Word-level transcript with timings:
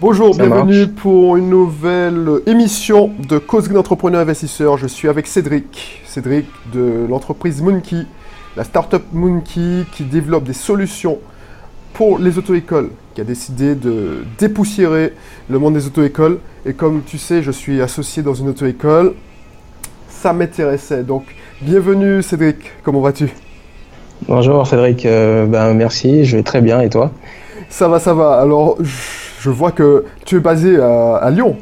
Bonjour, 0.00 0.32
bienvenue 0.32 0.86
pour 0.86 1.36
une 1.38 1.50
nouvelle 1.50 2.24
émission 2.46 3.10
de 3.28 3.38
Cause 3.38 3.68
d'entrepreneur 3.68 4.20
investisseur. 4.20 4.78
Je 4.78 4.86
suis 4.86 5.08
avec 5.08 5.26
Cédric, 5.26 6.02
Cédric 6.06 6.46
de 6.72 7.04
l'entreprise 7.10 7.60
Monkey, 7.60 8.06
la 8.56 8.62
startup 8.62 9.02
Monkey 9.12 9.84
qui 9.90 10.04
développe 10.04 10.44
des 10.44 10.52
solutions 10.52 11.18
pour 11.94 12.20
les 12.20 12.38
auto-écoles, 12.38 12.90
qui 13.12 13.22
a 13.22 13.24
décidé 13.24 13.74
de 13.74 14.18
dépoussiérer 14.38 15.14
le 15.50 15.58
monde 15.58 15.74
des 15.74 15.88
auto-écoles. 15.88 16.38
Et 16.64 16.74
comme 16.74 17.02
tu 17.04 17.18
sais, 17.18 17.42
je 17.42 17.50
suis 17.50 17.82
associé 17.82 18.22
dans 18.22 18.34
une 18.34 18.50
auto-école. 18.50 19.14
Ça 20.08 20.32
m'intéressait. 20.32 21.02
Donc, 21.02 21.24
bienvenue 21.60 22.22
Cédric, 22.22 22.58
comment 22.84 23.00
vas-tu? 23.00 23.30
Bonjour 24.28 24.64
Cédric, 24.64 25.04
euh, 25.06 25.46
ben, 25.46 25.74
merci, 25.74 26.24
je 26.24 26.36
vais 26.36 26.44
très 26.44 26.60
bien 26.60 26.82
et 26.82 26.88
toi? 26.88 27.10
Ça 27.68 27.88
va, 27.88 27.98
ça 27.98 28.14
va. 28.14 28.38
Alors, 28.40 28.76
je 28.80 29.17
vois 29.46 29.72
que 29.72 30.04
tu 30.24 30.36
es 30.36 30.40
basé 30.40 30.80
à, 30.80 31.30
Lyon. 31.30 31.56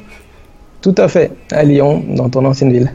Tout 0.81 0.95
à 0.99 1.09
fait, 1.09 1.33
à 1.51 1.63
Lyon, 1.63 2.05
dans 2.09 2.29
ton 2.29 2.45
ancienne 2.45 2.73
ville. 2.73 2.93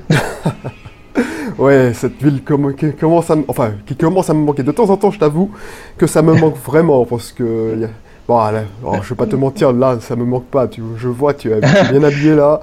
ouais, 1.58 1.92
cette 1.94 2.22
ville 2.22 2.42
qui, 2.78 2.94
commence 2.94 3.30
à, 3.30 3.36
enfin, 3.48 3.74
qui 3.86 3.96
commence 3.96 4.30
à 4.30 4.34
me 4.34 4.40
manquer. 4.40 4.64
De 4.64 4.72
temps 4.72 4.90
en 4.90 4.98
temps, 4.98 5.12
je 5.12 5.20
t'avoue 5.20 5.52
que 5.98 6.08
ça 6.08 6.22
me 6.22 6.34
manque 6.34 6.58
vraiment 6.58 7.06
parce 7.06 7.32
que. 7.32 7.88
Bon, 8.28 8.40
allez, 8.40 8.62
oh, 8.84 8.96
je 9.02 9.10
vais 9.10 9.16
pas 9.16 9.26
te 9.26 9.36
mentir, 9.36 9.74
là, 9.74 9.98
ça 10.00 10.16
me 10.16 10.24
manque 10.24 10.46
pas. 10.46 10.68
Tu, 10.68 10.82
je 10.98 11.08
vois, 11.08 11.34
tu 11.34 11.52
es 11.52 11.60
bien 11.60 12.04
habillé 12.04 12.36
là. 12.36 12.62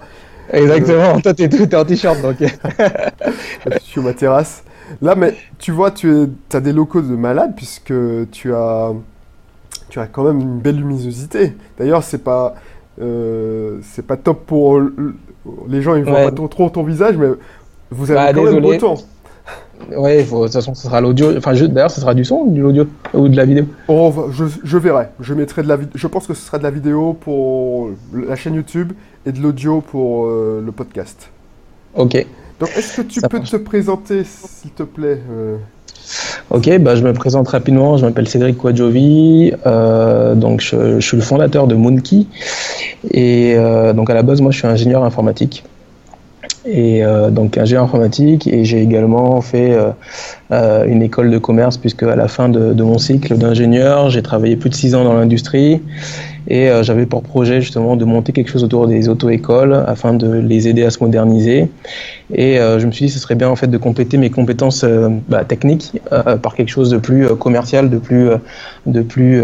Exactement, 0.50 1.20
toi, 1.20 1.34
tu 1.34 1.42
es, 1.42 1.74
en 1.74 1.84
t-shirt 1.84 2.22
donc. 2.22 2.36
je 2.41 3.78
suis 3.78 3.91
sur 3.92 4.02
ma 4.02 4.14
terrasse. 4.14 4.64
Là, 5.02 5.14
mais 5.14 5.34
tu 5.58 5.72
vois, 5.72 5.91
tu 5.91 6.28
as 6.52 6.60
des 6.60 6.72
locaux 6.72 7.02
de 7.02 7.14
malade 7.14 7.52
puisque 7.55 7.92
tu 8.30 8.55
as 8.55 8.92
tu 9.88 10.01
as 10.01 10.06
quand 10.06 10.24
même 10.24 10.41
une 10.41 10.59
belle 10.59 10.77
luminosité. 10.77 11.55
D'ailleurs, 11.78 12.02
c'est 12.02 12.23
pas, 12.23 12.55
euh, 13.01 13.78
c'est 13.83 14.06
pas 14.06 14.16
top 14.16 14.47
pour 14.47 14.80
les 15.69 15.83
gens, 15.83 15.95
ils 15.95 16.05
voient 16.05 16.30
pas 16.30 16.48
trop, 16.48 16.69
ton 16.69 16.83
visage, 16.83 17.17
mais 17.17 17.28
vous 17.91 18.11
avez 18.11 18.20
bah, 18.20 18.33
quand 18.34 18.53
même 18.53 18.61
beau 18.61 18.77
temps. 18.77 18.97
Ouais, 19.97 20.25
de 20.25 20.28
toute 20.28 20.53
façon, 20.53 20.75
ce 20.75 20.83
sera 20.83 21.00
l'audio. 21.00 21.36
Enfin, 21.36 21.55
d'ailleurs, 21.55 21.91
ce 21.91 22.00
sera 22.00 22.14
du 22.14 22.25
son 22.25 22.42
ou 22.47 22.55
de 22.55 22.61
l'audio 22.61 22.86
ou 23.14 23.28
de 23.28 23.36
la 23.36 23.45
vidéo 23.45 23.64
oh, 23.86 24.12
je, 24.33 24.45
je, 24.62 24.78
verrai. 24.78 25.08
Je 25.20 25.34
mettrai 25.34 25.62
de 25.62 25.69
la 25.69 25.78
Je 25.95 26.06
pense 26.06 26.27
que 26.27 26.34
ce 26.34 26.45
sera 26.45 26.58
de 26.58 26.64
la 26.64 26.70
vidéo 26.70 27.14
pour 27.14 27.91
la 28.12 28.36
chaîne 28.36 28.55
YouTube 28.55 28.92
et 29.25 29.33
de 29.33 29.41
l'audio 29.41 29.80
pour 29.80 30.27
euh, 30.27 30.62
le 30.64 30.73
podcast. 30.73 31.30
Ok. 31.95 32.27
Donc, 32.61 32.70
est-ce 32.77 33.00
que 33.00 33.02
tu 33.02 33.20
peux 33.20 33.41
te 33.41 33.56
présenter, 33.56 34.25
s'il 34.25 34.73
te 34.73 34.83
plaît 34.83 35.20
euh, 35.30 35.56
Ok, 36.51 36.78
bah, 36.78 36.97
je 36.97 37.03
me 37.03 37.12
présente 37.12 37.48
rapidement. 37.48 37.97
Je 37.97 38.06
m'appelle 38.06 38.28
Cédric 38.28 38.56
Quadjovi. 38.56 39.53
Euh, 39.67 40.34
donc, 40.34 40.61
je, 40.61 41.01
suis 41.01 41.17
le 41.17 41.23
fondateur 41.23 41.67
de 41.67 41.75
Moonkey. 41.75 42.27
Et 43.11 43.55
euh, 43.56 43.92
donc, 43.92 44.11
à 44.11 44.14
la 44.14 44.23
base, 44.23 44.41
moi, 44.41 44.51
je 44.51 44.59
suis 44.59 44.67
ingénieur 44.67 45.05
informatique. 45.05 45.64
Et 46.64 47.05
euh, 47.05 47.31
donc, 47.31 47.59
ingénieur 47.59 47.84
informatique. 47.84 48.47
Et 48.47 48.64
j'ai 48.64 48.83
également 48.83 49.41
fait 49.41 49.77
une 50.51 51.03
école 51.03 51.31
de 51.31 51.39
commerce, 51.39 51.77
puisque 51.77 52.03
à 52.03 52.17
la 52.17 52.29
fin 52.29 52.48
de, 52.48 52.73
de 52.73 52.83
mon 52.83 52.98
cycle 52.98 53.36
d'ingénieur, 53.36 54.11
j'ai 54.11 54.23
travaillé 54.23 54.56
plus 54.56 54.70
de 54.70 54.75
six 54.75 54.95
ans 54.95 55.05
dans 55.05 55.14
l'industrie. 55.14 55.83
Et 56.50 56.70
euh, 56.70 56.82
j'avais 56.82 57.04
pour 57.04 57.22
projet 57.22 57.60
justement 57.60 57.94
de 57.94 58.06
monter 58.06 58.32
quelque 58.32 58.50
chose 58.50 58.64
autour 58.64 58.86
des 58.86 59.10
auto-écoles 59.10 59.84
afin 59.86 60.14
de 60.14 60.32
les 60.32 60.66
aider 60.66 60.82
à 60.82 60.90
se 60.90 60.98
moderniser. 61.05 61.68
Et 62.32 62.58
euh, 62.58 62.78
je 62.78 62.86
me 62.86 62.90
suis 62.90 63.05
dit, 63.06 63.12
ce 63.12 63.18
serait 63.18 63.34
bien 63.34 63.50
en 63.50 63.56
fait 63.56 63.66
de 63.66 63.77
compléter 63.77 64.16
mes 64.16 64.30
compétences 64.30 64.82
euh, 64.82 65.10
bah, 65.28 65.44
techniques 65.44 66.00
par 66.42 66.55
quelque 66.55 66.70
chose 66.70 66.90
de 66.90 66.96
plus 66.96 67.28
commercial, 67.36 67.90
de 67.90 67.98
plus, 67.98 68.30
de 68.86 69.02
plus, 69.02 69.42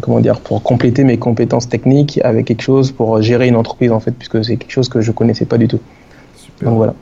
comment 0.00 0.20
dire, 0.20 0.38
pour 0.38 0.62
compléter 0.62 1.02
mes 1.02 1.18
compétences 1.18 1.68
techniques 1.68 2.20
avec 2.22 2.46
quelque 2.46 2.62
chose 2.62 2.92
pour 2.92 3.20
gérer 3.20 3.48
une 3.48 3.56
entreprise 3.56 3.90
en 3.90 4.00
fait, 4.00 4.12
puisque 4.12 4.44
c'est 4.44 4.56
quelque 4.56 4.70
chose 4.70 4.88
que 4.88 5.00
je 5.00 5.10
connaissais 5.10 5.44
pas 5.44 5.58
du 5.58 5.66
tout. 5.66 5.80
Super. 6.36 6.68
Donc 6.68 6.76
voilà. 6.76 6.94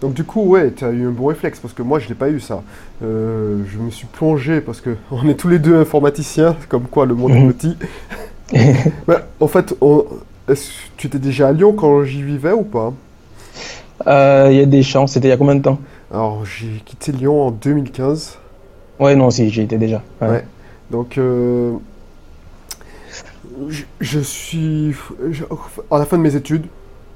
Donc 0.00 0.14
du 0.14 0.24
coup, 0.24 0.42
ouais, 0.42 0.72
tu 0.72 0.84
as 0.84 0.90
eu 0.90 1.06
un 1.06 1.10
bon 1.10 1.26
réflexe 1.26 1.58
parce 1.60 1.74
que 1.74 1.82
moi, 1.82 1.98
je 1.98 2.08
l'ai 2.08 2.14
pas 2.14 2.28
eu 2.28 2.38
ça. 2.38 2.62
je 3.00 3.78
me 3.78 3.90
suis 3.90 4.06
plongé 4.06 4.60
parce 4.60 4.80
que 4.80 4.90
on 5.10 5.28
est 5.28 5.34
tous 5.34 5.48
les 5.48 5.58
deux 5.58 5.76
informaticiens, 5.76 6.56
comme 6.68 6.84
quoi 6.84 7.06
le 7.06 7.14
monde 7.14 7.32
est 7.32 7.40
mhm. 7.40 7.52
petit. 7.52 7.76
bah, 9.06 9.22
en 9.40 9.48
fait, 9.48 9.74
que 9.78 10.54
tu 10.96 11.06
étais 11.06 11.18
déjà 11.18 11.48
à 11.48 11.52
Lyon 11.52 11.72
quand 11.72 12.04
j'y 12.04 12.22
vivais 12.22 12.52
ou 12.52 12.62
pas? 12.62 12.92
Euh, 14.06 14.48
Il 14.50 14.56
y 14.56 14.60
a 14.60 14.66
des 14.66 14.82
chances. 14.82 15.12
C'était 15.12 15.28
il 15.28 15.30
y 15.30 15.34
a 15.34 15.36
combien 15.36 15.54
de 15.54 15.62
temps? 15.62 15.78
Alors, 16.12 16.44
j'ai 16.44 16.82
quitté 16.84 17.12
Lyon 17.12 17.46
en 17.46 17.50
2015. 17.50 18.38
Ouais, 19.00 19.16
non, 19.16 19.30
si, 19.30 19.48
j'y 19.50 19.62
étais 19.62 19.78
déjà. 19.78 20.02
Ouais. 20.20 20.44
Donc, 20.90 21.16
euh, 21.18 21.72
je, 24.00 24.18
suis. 24.18 24.94
à 25.90 25.98
la 25.98 26.04
fin 26.04 26.18
de 26.18 26.22
mes 26.22 26.36
études, 26.36 26.66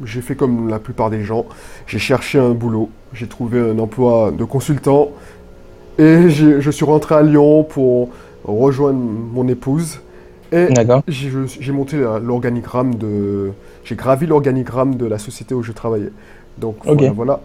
j'ai 0.02 0.22
fait 0.22 0.34
comme 0.34 0.68
la 0.68 0.78
plupart 0.78 1.10
des 1.10 1.22
gens. 1.22 1.44
J'ai 1.86 1.98
cherché 1.98 2.38
un 2.38 2.50
boulot. 2.50 2.90
J'ai 3.12 3.26
trouvé 3.26 3.60
un 3.60 3.78
emploi 3.78 4.32
de 4.36 4.44
consultant. 4.44 5.10
Et 5.98 6.28
je 6.28 6.70
suis 6.70 6.84
rentré 6.84 7.14
à 7.14 7.22
Lyon 7.22 7.64
pour 7.64 8.10
rejoindre 8.44 8.98
mon 8.98 9.48
épouse. 9.48 10.00
Et 10.52 10.68
j'ai 11.08 11.72
monté 11.72 11.96
l'organigramme 11.96 12.94
de. 12.94 13.52
J'ai 13.84 13.94
gravi 13.94 14.26
l'organigramme 14.26 14.96
de 14.96 15.06
la 15.06 15.18
société 15.18 15.54
où 15.54 15.62
je 15.62 15.72
travaillais. 15.72 16.12
Donc 16.58 16.76
voilà. 17.14 17.40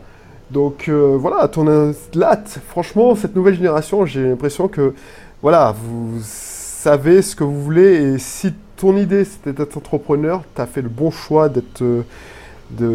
Donc 0.52 0.90
euh, 0.90 1.16
voilà, 1.18 1.48
ton 1.48 1.94
là, 2.14 2.44
franchement, 2.68 3.16
cette 3.16 3.36
nouvelle 3.36 3.56
génération, 3.56 4.06
j'ai 4.06 4.28
l'impression 4.28 4.68
que 4.68 4.94
voilà, 5.42 5.74
vous 5.82 6.20
savez 6.22 7.22
ce 7.22 7.38
que 7.38 7.46
vous 7.46 7.62
voulez 7.62 8.14
et 8.14 8.18
si 8.18 8.54
ton 8.76 8.98
idée 8.98 9.24
c'était 9.24 9.54
d'être 9.54 9.78
entrepreneur, 9.78 10.44
tu 10.54 10.62
as 10.62 10.66
fait 10.66 10.82
le 10.82 10.90
bon 10.90 11.10
choix 11.10 11.48
d'être 11.48 11.82
de, 11.82 12.04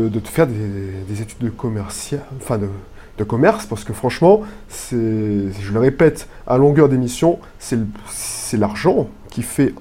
de, 0.08 0.20
te 0.20 0.28
faire 0.28 0.46
des, 0.46 1.22
études 1.22 1.38
de 1.38 1.50
commercial, 1.50 2.22
enfin 2.40 2.58
de, 2.58 2.68
de, 3.18 3.24
commerce, 3.24 3.66
parce 3.66 3.84
que 3.84 3.92
franchement, 3.92 4.42
c'est, 4.68 4.96
je 4.96 5.72
le 5.72 5.80
répète 5.80 6.28
à 6.46 6.58
longueur 6.58 6.88
d'émission, 6.88 7.38
c'est 7.58 8.56
l'argent 8.56 9.08
qui 9.30 9.42
fait 9.42 9.74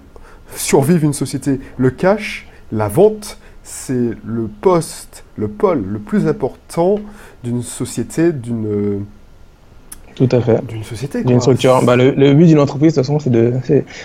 survivre 0.55 1.03
une 1.03 1.13
société. 1.13 1.59
Le 1.77 1.89
cash, 1.89 2.47
la 2.71 2.87
vente, 2.87 3.37
c'est 3.63 4.11
le 4.25 4.47
poste, 4.61 5.23
le 5.37 5.47
pôle 5.47 5.83
le 5.85 5.99
plus 5.99 6.27
important 6.27 6.99
d'une 7.43 7.63
société, 7.63 8.31
d'une 8.31 9.05
tout 10.15 10.29
à 10.31 10.39
fait. 10.39 10.65
D'une 10.65 10.83
société. 10.83 11.23
D'une 11.23 11.41
structure. 11.41 11.83
Bah, 11.83 11.97
le, 11.97 12.33
but 12.33 12.45
d'une 12.45 12.59
entreprise, 12.59 12.93
de 12.93 13.01
toute 13.01 13.05
façon, 13.05 13.19
c'est 13.19 13.29
de, 13.29 13.53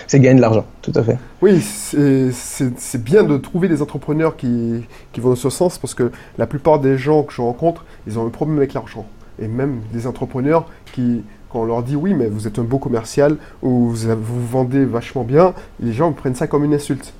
c'est, 0.07 0.19
gagner 0.19 0.35
de 0.35 0.41
l'argent. 0.41 0.65
Tout 0.81 0.91
à 0.95 1.03
fait. 1.03 1.17
Oui, 1.41 1.61
c'est, 1.61 3.01
bien 3.01 3.23
de 3.23 3.37
trouver 3.37 3.69
des 3.69 3.81
entrepreneurs 3.81 4.35
qui, 4.35 4.83
qui, 5.13 5.21
vont 5.21 5.29
dans 5.29 5.35
ce 5.35 5.49
sens 5.49 5.77
parce 5.77 5.93
que 5.93 6.11
la 6.37 6.47
plupart 6.47 6.79
des 6.79 6.97
gens 6.97 7.23
que 7.23 7.33
je 7.33 7.41
rencontre, 7.41 7.85
ils 8.07 8.19
ont 8.19 8.27
un 8.27 8.29
problème 8.29 8.57
avec 8.57 8.73
l'argent. 8.73 9.05
Et 9.41 9.47
même 9.47 9.79
des 9.93 10.05
entrepreneurs 10.05 10.65
qui 10.93 11.23
quand 11.51 11.59
on 11.59 11.65
leur 11.65 11.83
dit 11.83 11.95
oui, 11.95 12.13
mais 12.13 12.27
vous 12.27 12.47
êtes 12.47 12.59
un 12.59 12.63
beau 12.63 12.77
commercial 12.77 13.37
ou 13.61 13.89
vous, 13.89 14.15
vous 14.15 14.47
vendez 14.47 14.85
vachement 14.85 15.23
bien, 15.23 15.53
les 15.79 15.93
gens 15.93 16.11
prennent 16.11 16.35
ça 16.35 16.47
comme 16.47 16.63
une 16.63 16.73
insulte. 16.73 17.13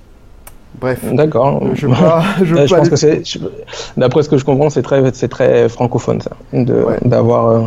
Bref. 0.80 1.04
D'accord. 1.14 1.62
Je, 1.74 1.88
je, 2.44 2.76
pense 2.76 2.90
que 2.90 2.96
c'est, 2.96 3.24
d'après 3.98 4.24
ce 4.24 4.30
que 4.30 4.38
je 4.38 4.46
comprends, 4.46 4.70
c'est 4.70 4.82
très, 4.82 5.12
c'est 5.14 5.28
très 5.28 5.68
francophone 5.68 6.22
ça, 6.22 6.32
d'avoir, 7.04 7.48
euh, 7.48 7.62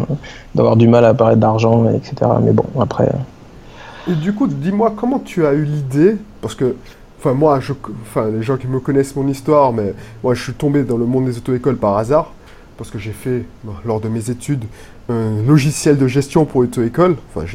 d'avoir 0.54 0.76
du 0.76 0.88
mal 0.88 1.04
à 1.04 1.12
parler 1.12 1.36
d'argent, 1.36 1.88
etc. 1.90 2.14
Mais 2.42 2.52
bon, 2.52 2.64
après. 2.80 3.04
Euh. 3.04 4.12
Et 4.12 4.14
du 4.14 4.32
coup, 4.32 4.46
dis-moi 4.46 4.94
comment 4.96 5.18
tu 5.18 5.46
as 5.46 5.52
eu 5.52 5.64
l'idée, 5.64 6.16
parce 6.40 6.54
que, 6.54 6.76
enfin 7.18 7.34
moi, 7.34 7.60
je, 7.60 7.72
enfin 8.02 8.30
les 8.30 8.42
gens 8.42 8.56
qui 8.56 8.66
me 8.66 8.80
connaissent 8.80 9.16
mon 9.16 9.28
histoire, 9.28 9.72
mais 9.72 9.94
moi 10.22 10.34
je 10.34 10.42
suis 10.42 10.54
tombé 10.54 10.82
dans 10.82 10.96
le 10.96 11.04
monde 11.04 11.26
des 11.26 11.36
auto-écoles 11.36 11.76
par 11.76 11.98
hasard, 11.98 12.32
parce 12.76 12.90
que 12.90 12.98
j'ai 12.98 13.12
fait 13.12 13.44
lors 13.84 14.00
de 14.00 14.08
mes 14.08 14.30
études 14.30 14.64
un 15.08 15.42
logiciel 15.42 15.98
de 15.98 16.06
gestion 16.06 16.44
pour 16.44 16.62
auto-école. 16.62 17.16
Enfin, 17.34 17.46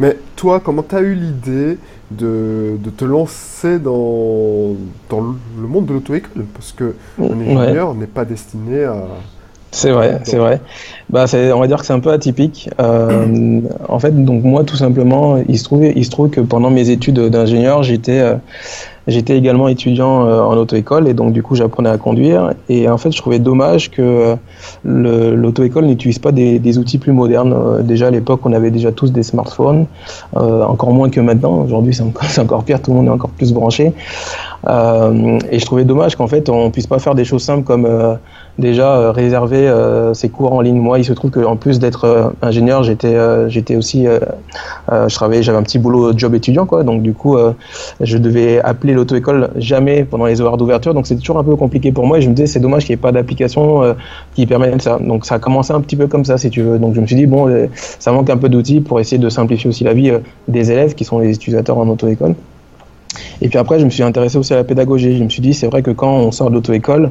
mais 0.00 0.16
toi, 0.36 0.60
comment 0.60 0.82
tu 0.82 0.94
as 0.94 1.00
eu 1.00 1.14
l'idée 1.14 1.78
de, 2.10 2.76
de, 2.78 2.90
te 2.90 3.04
lancer 3.04 3.78
dans, 3.78 4.76
dans 5.08 5.20
le 5.20 5.66
monde 5.66 5.86
de 5.86 5.94
l'auto-école? 5.94 6.44
Parce 6.54 6.72
que 6.72 6.94
un 7.20 7.40
ingénieur 7.40 7.94
n'est 7.94 8.06
pas 8.06 8.24
destiné 8.24 8.84
à... 8.84 9.04
C'est 9.70 9.90
vrai, 9.90 10.20
c'est 10.24 10.38
vrai. 10.38 10.60
Bah, 11.10 11.26
on 11.34 11.60
va 11.60 11.66
dire 11.66 11.78
que 11.78 11.86
c'est 11.86 11.92
un 11.92 12.00
peu 12.00 12.10
atypique. 12.10 12.70
Euh, 12.80 13.60
en 13.88 13.98
fait, 13.98 14.24
donc 14.24 14.42
moi, 14.42 14.64
tout 14.64 14.76
simplement, 14.76 15.36
il 15.48 15.58
se, 15.58 15.64
trouve, 15.64 15.84
il 15.84 16.04
se 16.04 16.10
trouve 16.10 16.30
que 16.30 16.40
pendant 16.40 16.70
mes 16.70 16.90
études 16.90 17.20
d'ingénieur, 17.20 17.82
j'étais... 17.82 18.20
Euh, 18.20 18.34
J'étais 19.08 19.38
également 19.38 19.68
étudiant 19.68 20.26
euh, 20.26 20.42
en 20.42 20.54
auto-école 20.58 21.08
et 21.08 21.14
donc 21.14 21.32
du 21.32 21.42
coup 21.42 21.54
j'apprenais 21.54 21.88
à 21.88 21.96
conduire 21.96 22.52
et 22.68 22.90
en 22.90 22.98
fait 22.98 23.10
je 23.10 23.16
trouvais 23.16 23.38
dommage 23.38 23.90
que 23.90 24.02
euh, 24.02 25.34
l'auto-école 25.34 25.86
n'utilise 25.86 26.18
pas 26.18 26.30
des, 26.30 26.58
des, 26.58 26.76
outils 26.76 26.98
plus 26.98 27.12
modernes. 27.12 27.82
Déjà 27.82 28.08
à 28.08 28.10
l'époque 28.10 28.40
on 28.44 28.52
avait 28.52 28.70
déjà 28.70 28.92
tous 28.92 29.10
des 29.10 29.22
smartphones, 29.22 29.86
encore 30.34 30.92
moins 30.92 31.08
que 31.08 31.20
maintenant. 31.20 31.62
Aujourd'hui 31.64 31.94
c'est 31.94 32.02
encore, 32.02 32.28
encore, 32.38 32.64
pire, 32.64 32.82
tout 32.82 32.90
le 32.90 32.98
monde 32.98 33.06
est 33.06 33.10
encore 33.10 33.30
plus 33.30 33.54
branché. 33.54 33.94
et 34.66 35.58
je 35.58 35.64
trouvais 35.64 35.86
dommage 35.86 36.14
qu'en 36.14 36.26
fait 36.26 36.50
on 36.50 36.70
puisse 36.70 36.86
pas 36.86 36.98
faire 36.98 37.14
des 37.14 37.24
choses 37.24 37.42
simples 37.42 37.64
comme 37.64 37.88
déjà 38.58 39.12
réserver 39.12 39.72
ses 40.14 40.28
cours 40.28 40.52
en 40.52 40.60
ligne. 40.60 40.78
Moi 40.78 40.98
il 40.98 41.04
se 41.04 41.12
trouve 41.12 41.30
qu'en 41.30 41.56
plus 41.56 41.78
d'être 41.78 42.32
ingénieur 42.42 42.82
j'étais 42.82 43.76
aussi 43.76 44.06
je 44.06 45.40
j'avais 45.40 45.58
un 45.58 45.62
petit 45.62 45.78
boulot 45.78 46.16
job 46.16 46.34
étudiant 46.34 46.66
quoi 46.66 46.82
donc 46.82 47.02
du 47.02 47.14
coup 47.14 47.36
je 48.00 48.18
devais 48.18 48.60
appeler 48.60 48.92
l'auto-école 48.92 49.50
jamais 49.56 50.04
pendant 50.04 50.26
les 50.26 50.40
horaires 50.40 50.56
d'ouverture, 50.56 50.94
donc 50.94 51.06
c'est 51.06 51.16
toujours 51.16 51.38
un 51.38 51.44
peu 51.44 51.56
compliqué 51.56 51.92
pour 51.92 52.06
moi. 52.06 52.18
Et 52.18 52.22
je 52.22 52.28
me 52.28 52.34
disais, 52.34 52.46
c'est 52.46 52.60
dommage 52.60 52.84
qu'il 52.84 52.94
n'y 52.94 52.98
ait 52.98 53.02
pas 53.02 53.12
d'application 53.12 53.82
euh, 53.82 53.94
qui 54.34 54.46
permette 54.46 54.82
ça. 54.82 54.98
Donc 54.98 55.26
ça 55.26 55.36
a 55.36 55.38
commencé 55.38 55.72
un 55.72 55.80
petit 55.80 55.96
peu 55.96 56.06
comme 56.06 56.24
ça, 56.24 56.38
si 56.38 56.50
tu 56.50 56.62
veux. 56.62 56.78
Donc 56.78 56.94
je 56.94 57.00
me 57.00 57.06
suis 57.06 57.16
dit, 57.16 57.26
bon, 57.26 57.48
euh, 57.48 57.66
ça 57.98 58.12
manque 58.12 58.30
un 58.30 58.36
peu 58.36 58.48
d'outils 58.48 58.80
pour 58.80 59.00
essayer 59.00 59.18
de 59.18 59.28
simplifier 59.28 59.68
aussi 59.68 59.84
la 59.84 59.94
vie 59.94 60.12
des 60.48 60.72
élèves 60.72 60.94
qui 60.94 61.04
sont 61.04 61.18
les 61.18 61.34
utilisateurs 61.34 61.78
en 61.78 61.88
auto-école. 61.88 62.34
Et 63.40 63.48
puis 63.48 63.58
après, 63.58 63.78
je 63.78 63.84
me 63.84 63.90
suis 63.90 64.02
intéressé 64.02 64.36
aussi 64.38 64.52
à 64.52 64.56
la 64.56 64.64
pédagogie. 64.64 65.16
Je 65.16 65.24
me 65.24 65.28
suis 65.28 65.40
dit, 65.42 65.54
c'est 65.54 65.66
vrai 65.66 65.82
que 65.82 65.90
quand 65.90 66.12
on 66.12 66.30
sort 66.30 66.50
de 66.50 66.54
l'auto-école, 66.54 67.10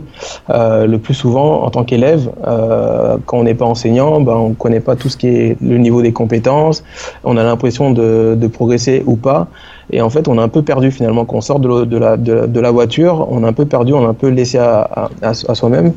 euh, 0.50 0.86
le 0.86 0.98
plus 1.00 1.14
souvent, 1.14 1.64
en 1.64 1.70
tant 1.70 1.84
qu'élève, 1.84 2.30
euh, 2.46 3.18
quand 3.26 3.40
on 3.40 3.44
n'est 3.44 3.56
pas 3.56 3.66
enseignant, 3.66 4.22
ben, 4.22 4.34
on 4.34 4.50
ne 4.50 4.54
connaît 4.56 4.80
pas 4.80 4.96
tout 4.96 5.10
ce 5.10 5.18
qui 5.18 5.28
est 5.28 5.58
le 5.62 5.78
niveau 5.78 6.02
des 6.02 6.14
compétences. 6.14 6.84
On 7.24 7.38
a 7.38 7.44
l'impression 7.44 7.92
de 7.92 8.48
progresser 8.48 9.04
ou 9.06 9.16
pas. 9.16 9.48
Et 9.92 10.02
en 10.02 10.10
fait, 10.10 10.28
on 10.28 10.38
a 10.38 10.44
un 10.44 10.50
peu 10.50 10.62
perdu 10.62 10.92
finalement. 10.92 11.26
Quand 11.26 11.38
on 11.38 11.42
sort 11.42 11.60
de, 11.60 11.86
de, 11.86 11.98
la, 11.98 12.18
de, 12.18 12.68
voiture, 12.68 13.28
on 13.32 13.44
a 13.44 13.48
un 13.48 13.54
peu 13.54 13.66
perdu, 13.66 13.94
on 13.94 14.06
a 14.06 14.10
un 14.10 14.14
peu 14.14 14.28
laissé 14.28 14.58
à, 14.58 15.10
soi-même. 15.34 15.94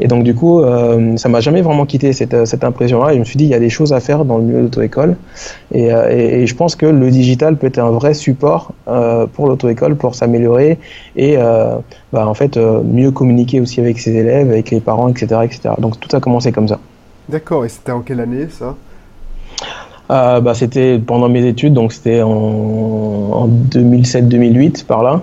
Et 0.00 0.08
donc, 0.08 0.24
du 0.24 0.34
coup, 0.34 0.60
euh, 0.60 1.16
ça 1.16 1.28
m'a 1.28 1.40
jamais 1.40 1.62
vraiment 1.62 1.86
quitté 1.86 2.12
cette, 2.12 2.46
cette 2.46 2.64
impression-là. 2.64 3.14
Je 3.14 3.18
me 3.18 3.24
suis 3.24 3.36
dit, 3.36 3.44
il 3.44 3.50
y 3.50 3.54
a 3.54 3.60
des 3.60 3.70
choses 3.70 3.92
à 3.92 4.00
faire 4.00 4.24
dans 4.24 4.38
le 4.38 4.44
milieu 4.44 4.62
d'auto-école. 4.62 5.16
Et, 5.72 5.92
euh, 5.92 6.46
je 6.46 6.54
pense 6.54 6.76
que 6.76 6.86
le 6.86 7.10
digital 7.10 7.56
peut 7.56 7.66
être 7.66 7.78
un 7.78 7.90
vrai 7.90 8.14
support 8.14 8.72
euh, 8.88 9.26
pour 9.26 9.46
l'auto-école 9.46 9.96
pour 9.96 10.14
s'améliorer 10.14 10.78
et 11.16 11.36
euh, 11.36 11.76
bah, 12.12 12.26
en 12.26 12.34
fait 12.34 12.56
euh, 12.56 12.82
mieux 12.82 13.10
communiquer 13.10 13.60
aussi 13.60 13.80
avec 13.80 13.98
ses 13.98 14.14
élèves, 14.14 14.50
avec 14.50 14.70
les 14.70 14.80
parents, 14.80 15.08
etc., 15.08 15.40
etc. 15.44 15.74
Donc 15.78 16.00
tout 16.00 16.14
a 16.16 16.20
commencé 16.20 16.52
comme 16.52 16.68
ça. 16.68 16.78
D'accord. 17.28 17.64
Et 17.64 17.68
c'était 17.68 17.92
en 17.92 18.00
quelle 18.00 18.20
année 18.20 18.48
ça? 18.48 18.74
Euh, 20.10 20.40
bah, 20.40 20.54
C'était 20.54 20.98
pendant 20.98 21.28
mes 21.28 21.46
études, 21.46 21.74
donc 21.74 21.92
c'était 21.92 22.22
en, 22.22 22.30
en 22.30 23.48
2007-2008 23.48 24.84
par 24.84 25.02
là. 25.02 25.22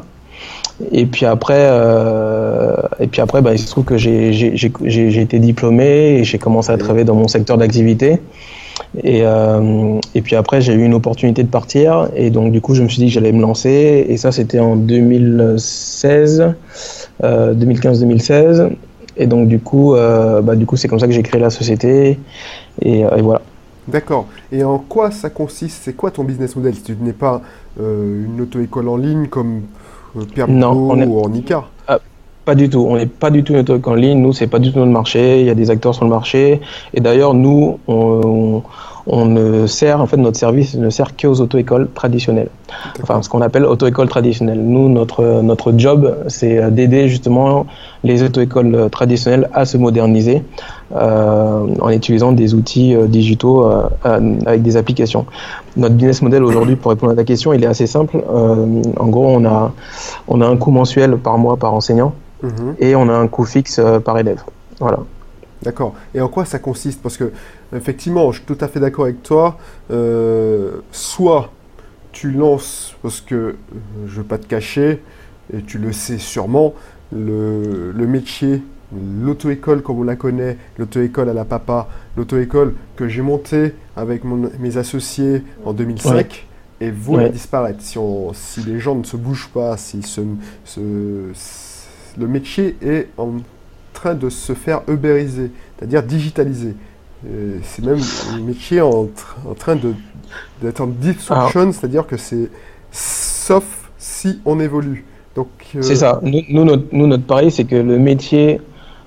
Et 0.91 1.05
puis 1.05 1.25
après, 1.25 1.57
euh, 1.57 2.75
et 2.99 3.07
puis 3.07 3.21
après, 3.21 3.41
bah, 3.41 3.53
il 3.53 3.59
se 3.59 3.67
trouve 3.67 3.85
que 3.85 3.97
j'ai 3.97 5.21
été 5.21 5.39
diplômé 5.39 6.17
et 6.17 6.23
j'ai 6.23 6.37
commencé 6.37 6.71
à 6.71 6.77
travailler 6.77 7.05
dans 7.05 7.15
mon 7.15 7.27
secteur 7.27 7.57
d'activité. 7.57 8.19
Et, 9.03 9.21
euh, 9.23 9.99
et 10.13 10.21
puis 10.21 10.35
après, 10.35 10.61
j'ai 10.61 10.73
eu 10.73 10.83
une 10.83 10.93
opportunité 10.93 11.43
de 11.43 11.47
partir 11.47 12.09
et 12.15 12.29
donc 12.29 12.51
du 12.51 12.59
coup, 12.59 12.75
je 12.75 12.83
me 12.83 12.89
suis 12.89 12.99
dit 12.99 13.07
que 13.07 13.13
j'allais 13.13 13.31
me 13.31 13.41
lancer. 13.41 14.05
Et 14.09 14.17
ça, 14.17 14.31
c'était 14.33 14.59
en 14.59 14.75
2016, 14.75 16.53
euh, 17.23 17.53
2015-2016. 17.53 18.69
Et 19.17 19.27
donc 19.27 19.47
du 19.47 19.59
coup, 19.59 19.95
euh, 19.95 20.41
bah, 20.41 20.55
du 20.55 20.65
coup, 20.65 20.75
c'est 20.75 20.89
comme 20.89 20.99
ça 20.99 21.07
que 21.07 21.13
j'ai 21.13 21.23
créé 21.23 21.39
la 21.39 21.49
société. 21.49 22.19
Et, 22.81 23.05
euh, 23.05 23.15
et 23.15 23.21
voilà. 23.21 23.41
D'accord. 23.87 24.27
Et 24.51 24.63
en 24.63 24.79
quoi 24.79 25.11
ça 25.11 25.29
consiste? 25.29 25.83
C'est 25.83 25.93
quoi 25.93 26.11
ton 26.11 26.23
business 26.23 26.55
model? 26.55 26.75
Si 26.75 26.81
tu 26.81 26.97
n'es 26.99 27.13
pas 27.13 27.41
euh, 27.79 28.25
une 28.25 28.41
auto-école 28.41 28.89
en 28.89 28.97
ligne 28.97 29.27
comme 29.27 29.63
euh, 30.17 30.25
Pierre 30.25 30.47
non, 30.47 30.97
est... 30.97 31.05
ou 31.05 31.19
en 31.19 31.33
ICA 31.33 31.65
ah, 31.87 31.99
Pas 32.45 32.55
du 32.55 32.69
tout. 32.69 32.85
On 32.87 32.95
n'est 32.95 33.05
pas 33.05 33.29
du 33.29 33.43
tout 33.43 33.53
une 33.53 33.59
auto-école 33.59 33.93
en 33.93 33.97
ligne. 33.97 34.21
Nous, 34.21 34.33
c'est 34.33 34.47
pas 34.47 34.59
du 34.59 34.71
tout 34.71 34.79
notre 34.79 34.91
marché. 34.91 35.41
Il 35.41 35.45
y 35.45 35.51
a 35.51 35.55
des 35.55 35.69
acteurs 35.69 35.93
sur 35.93 36.03
le 36.03 36.09
marché. 36.09 36.61
Et 36.93 36.99
d'ailleurs, 36.99 37.33
nous, 37.33 37.79
on, 37.87 38.63
on 38.63 38.63
ne 39.07 39.67
sert, 39.67 40.01
en 40.01 40.07
fait, 40.07 40.17
notre 40.17 40.37
service 40.37 40.75
ne 40.75 40.89
sert 40.89 41.15
qu'aux 41.15 41.39
auto-écoles 41.39 41.89
traditionnelles. 41.93 42.49
Enfin, 43.01 43.21
ce 43.21 43.29
qu'on 43.29 43.41
appelle 43.41 43.65
auto-école 43.65 44.09
traditionnelle. 44.09 44.59
Nous, 44.59 44.89
notre, 44.89 45.41
notre 45.41 45.73
job, 45.77 46.17
c'est 46.27 46.71
d'aider 46.71 47.07
justement 47.07 47.67
les 48.03 48.23
auto-écoles 48.23 48.89
traditionnelles 48.89 49.49
à 49.53 49.65
se 49.65 49.77
moderniser 49.77 50.43
euh, 50.95 51.67
en 51.81 51.89
utilisant 51.89 52.31
des 52.31 52.53
outils 52.53 52.95
euh, 52.95 53.07
digitaux 53.07 53.65
euh, 53.65 53.87
avec 54.03 54.61
des 54.61 54.77
applications. 54.77 55.25
Notre 55.77 55.95
business 55.95 56.21
model 56.21 56.43
aujourd'hui, 56.43 56.75
pour 56.75 56.91
répondre 56.91 57.11
à 57.11 57.15
ta 57.15 57.23
question, 57.23 57.53
il 57.53 57.63
est 57.63 57.67
assez 57.67 57.87
simple. 57.87 58.23
En 58.27 59.07
gros, 59.07 59.27
on 59.27 59.45
a, 59.45 59.73
on 60.27 60.41
a 60.41 60.47
un 60.47 60.57
coût 60.57 60.71
mensuel 60.71 61.17
par 61.17 61.37
mois 61.37 61.57
par 61.57 61.73
enseignant 61.73 62.13
mm 62.43 62.47
-hmm. 62.47 62.85
et 62.85 62.95
on 62.95 63.09
a 63.09 63.13
un 63.13 63.27
coût 63.27 63.45
fixe 63.45 63.81
par 64.05 64.17
élève. 64.17 64.41
Voilà. 64.79 64.99
D'accord. 65.63 65.93
Et 66.13 66.21
en 66.21 66.27
quoi 66.27 66.45
ça 66.45 66.59
consiste? 66.59 67.01
Parce 67.01 67.17
que, 67.17 67.31
effectivement, 67.75 68.31
je 68.31 68.37
suis 68.37 68.45
tout 68.45 68.57
à 68.61 68.67
fait 68.67 68.79
d'accord 68.79 69.05
avec 69.05 69.23
toi. 69.23 69.57
Euh, 69.91 70.79
soit 70.91 71.51
tu 72.11 72.31
lances, 72.31 72.95
parce 73.01 73.21
que 73.21 73.55
je 74.05 74.11
ne 74.11 74.17
veux 74.17 74.23
pas 74.23 74.37
te 74.37 74.47
cacher, 74.47 75.01
et 75.53 75.61
tu 75.61 75.77
le 75.77 75.91
sais 75.91 76.17
sûrement, 76.17 76.73
le, 77.11 77.91
le 77.91 78.07
métier, 78.07 78.63
l'auto-école 79.21 79.81
comme 79.81 79.99
on 79.99 80.03
la 80.03 80.15
connaît, 80.15 80.57
l'auto-école 80.77 81.29
à 81.29 81.33
la 81.33 81.45
papa, 81.45 81.89
l'auto-école 82.17 82.73
que 82.95 83.07
j'ai 83.07 83.21
montée 83.21 83.75
avec 83.95 84.23
mon, 84.23 84.49
mes 84.59 84.77
associés 84.77 85.43
en 85.65 85.73
2005. 85.73 86.15
Ouais 86.15 86.27
et 86.81 86.91
vous 86.91 87.15
ouais. 87.15 87.29
disparaître. 87.29 87.81
Si, 87.81 87.97
on, 87.97 88.33
si 88.33 88.61
les 88.61 88.79
gens 88.79 88.95
ne 88.95 89.03
se 89.03 89.17
bougent 89.17 89.49
pas, 89.53 89.77
si 89.77 90.01
ce, 90.01 90.21
ce, 90.63 90.79
le 92.17 92.27
métier 92.27 92.75
est 92.81 93.07
en 93.17 93.33
train 93.93 94.13
de 94.13 94.29
se 94.29 94.53
faire 94.53 94.81
uberiser, 94.87 95.51
c'est-à-dire 95.77 96.03
digitaliser. 96.03 96.75
C'est 97.63 97.83
même 97.83 97.99
un 98.33 98.39
métier 98.39 98.81
en, 98.81 99.07
en 99.49 99.53
train 99.57 99.77
d'être 100.61 100.81
en 100.81 100.87
disruption, 100.87 101.71
c'est-à-dire 101.71 102.05
que 102.05 102.17
c'est 102.17 102.49
sauf 102.91 103.63
si 103.97 104.39
on 104.45 104.59
évolue. 104.59 105.05
Donc 105.35 105.47
euh... 105.75 105.81
c'est 105.81 105.95
ça. 105.95 106.19
Nous, 106.21 106.41
nous, 106.49 106.63
notre, 106.63 106.83
nous, 106.91 107.07
notre 107.07 107.23
pari, 107.25 107.51
c'est 107.51 107.65
que 107.65 107.75
le 107.75 107.97
métier 107.97 108.61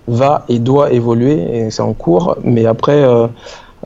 va 0.06 0.44
et 0.49 0.59
doit 0.59 0.91
évoluer, 0.93 1.37
et 1.56 1.70
c'est 1.70 1.82
en 1.82 1.93
cours, 1.93 2.37
mais 2.44 2.67
après. 2.67 3.03
Euh, 3.03 3.26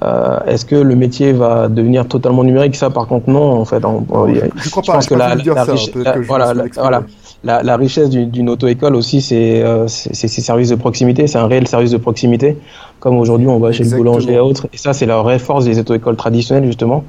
euh, 0.02 0.40
Est-ce 0.46 0.64
que 0.64 0.75
le 0.75 0.96
métier 0.96 1.32
va 1.32 1.69
devenir 1.69 2.08
totalement 2.08 2.43
numérique? 2.43 2.75
Ça, 2.75 2.90
par 2.90 3.06
contre, 3.06 3.28
non. 3.31 3.61
En 3.61 3.64
fait, 3.64 3.85
on, 3.85 4.05
je, 4.28 4.40
je 4.56 4.70
crois 4.70 4.82
pas. 4.82 4.93
Je 4.93 4.96
pense 4.96 5.06
que 5.06 5.14
la, 5.14 5.35
la, 5.35 5.64
ça, 5.64 5.75
la, 5.94 6.19
voilà, 6.20 6.55
voilà, 6.76 7.05
la, 7.44 7.62
la 7.62 7.77
richesse 7.77 8.09
d'une 8.09 8.49
auto-école 8.49 8.94
aussi, 8.94 9.21
c'est 9.21 9.62
euh, 9.62 9.89
ses 9.89 10.29
services 10.29 10.69
de 10.69 10.77
proximité. 10.77 11.27
C'est 11.27 11.39
un 11.39 11.47
réel 11.47 11.67
service 11.67 11.91
de 11.91 11.97
proximité. 11.97 12.56
Comme 13.00 13.17
aujourd'hui, 13.19 13.49
on 13.49 13.59
va 13.59 13.73
chez 13.73 13.83
Exactement. 13.83 14.12
le 14.12 14.21
boulanger 14.21 14.35
et 14.35 14.39
autres. 14.39 14.69
Et 14.73 14.77
ça, 14.77 14.93
c'est 14.93 15.06
la 15.06 15.21
vraie 15.21 15.41
force 15.41 15.65
des 15.65 15.81
auto-écoles 15.81 16.15
traditionnelles, 16.15 16.67
justement. 16.67 17.05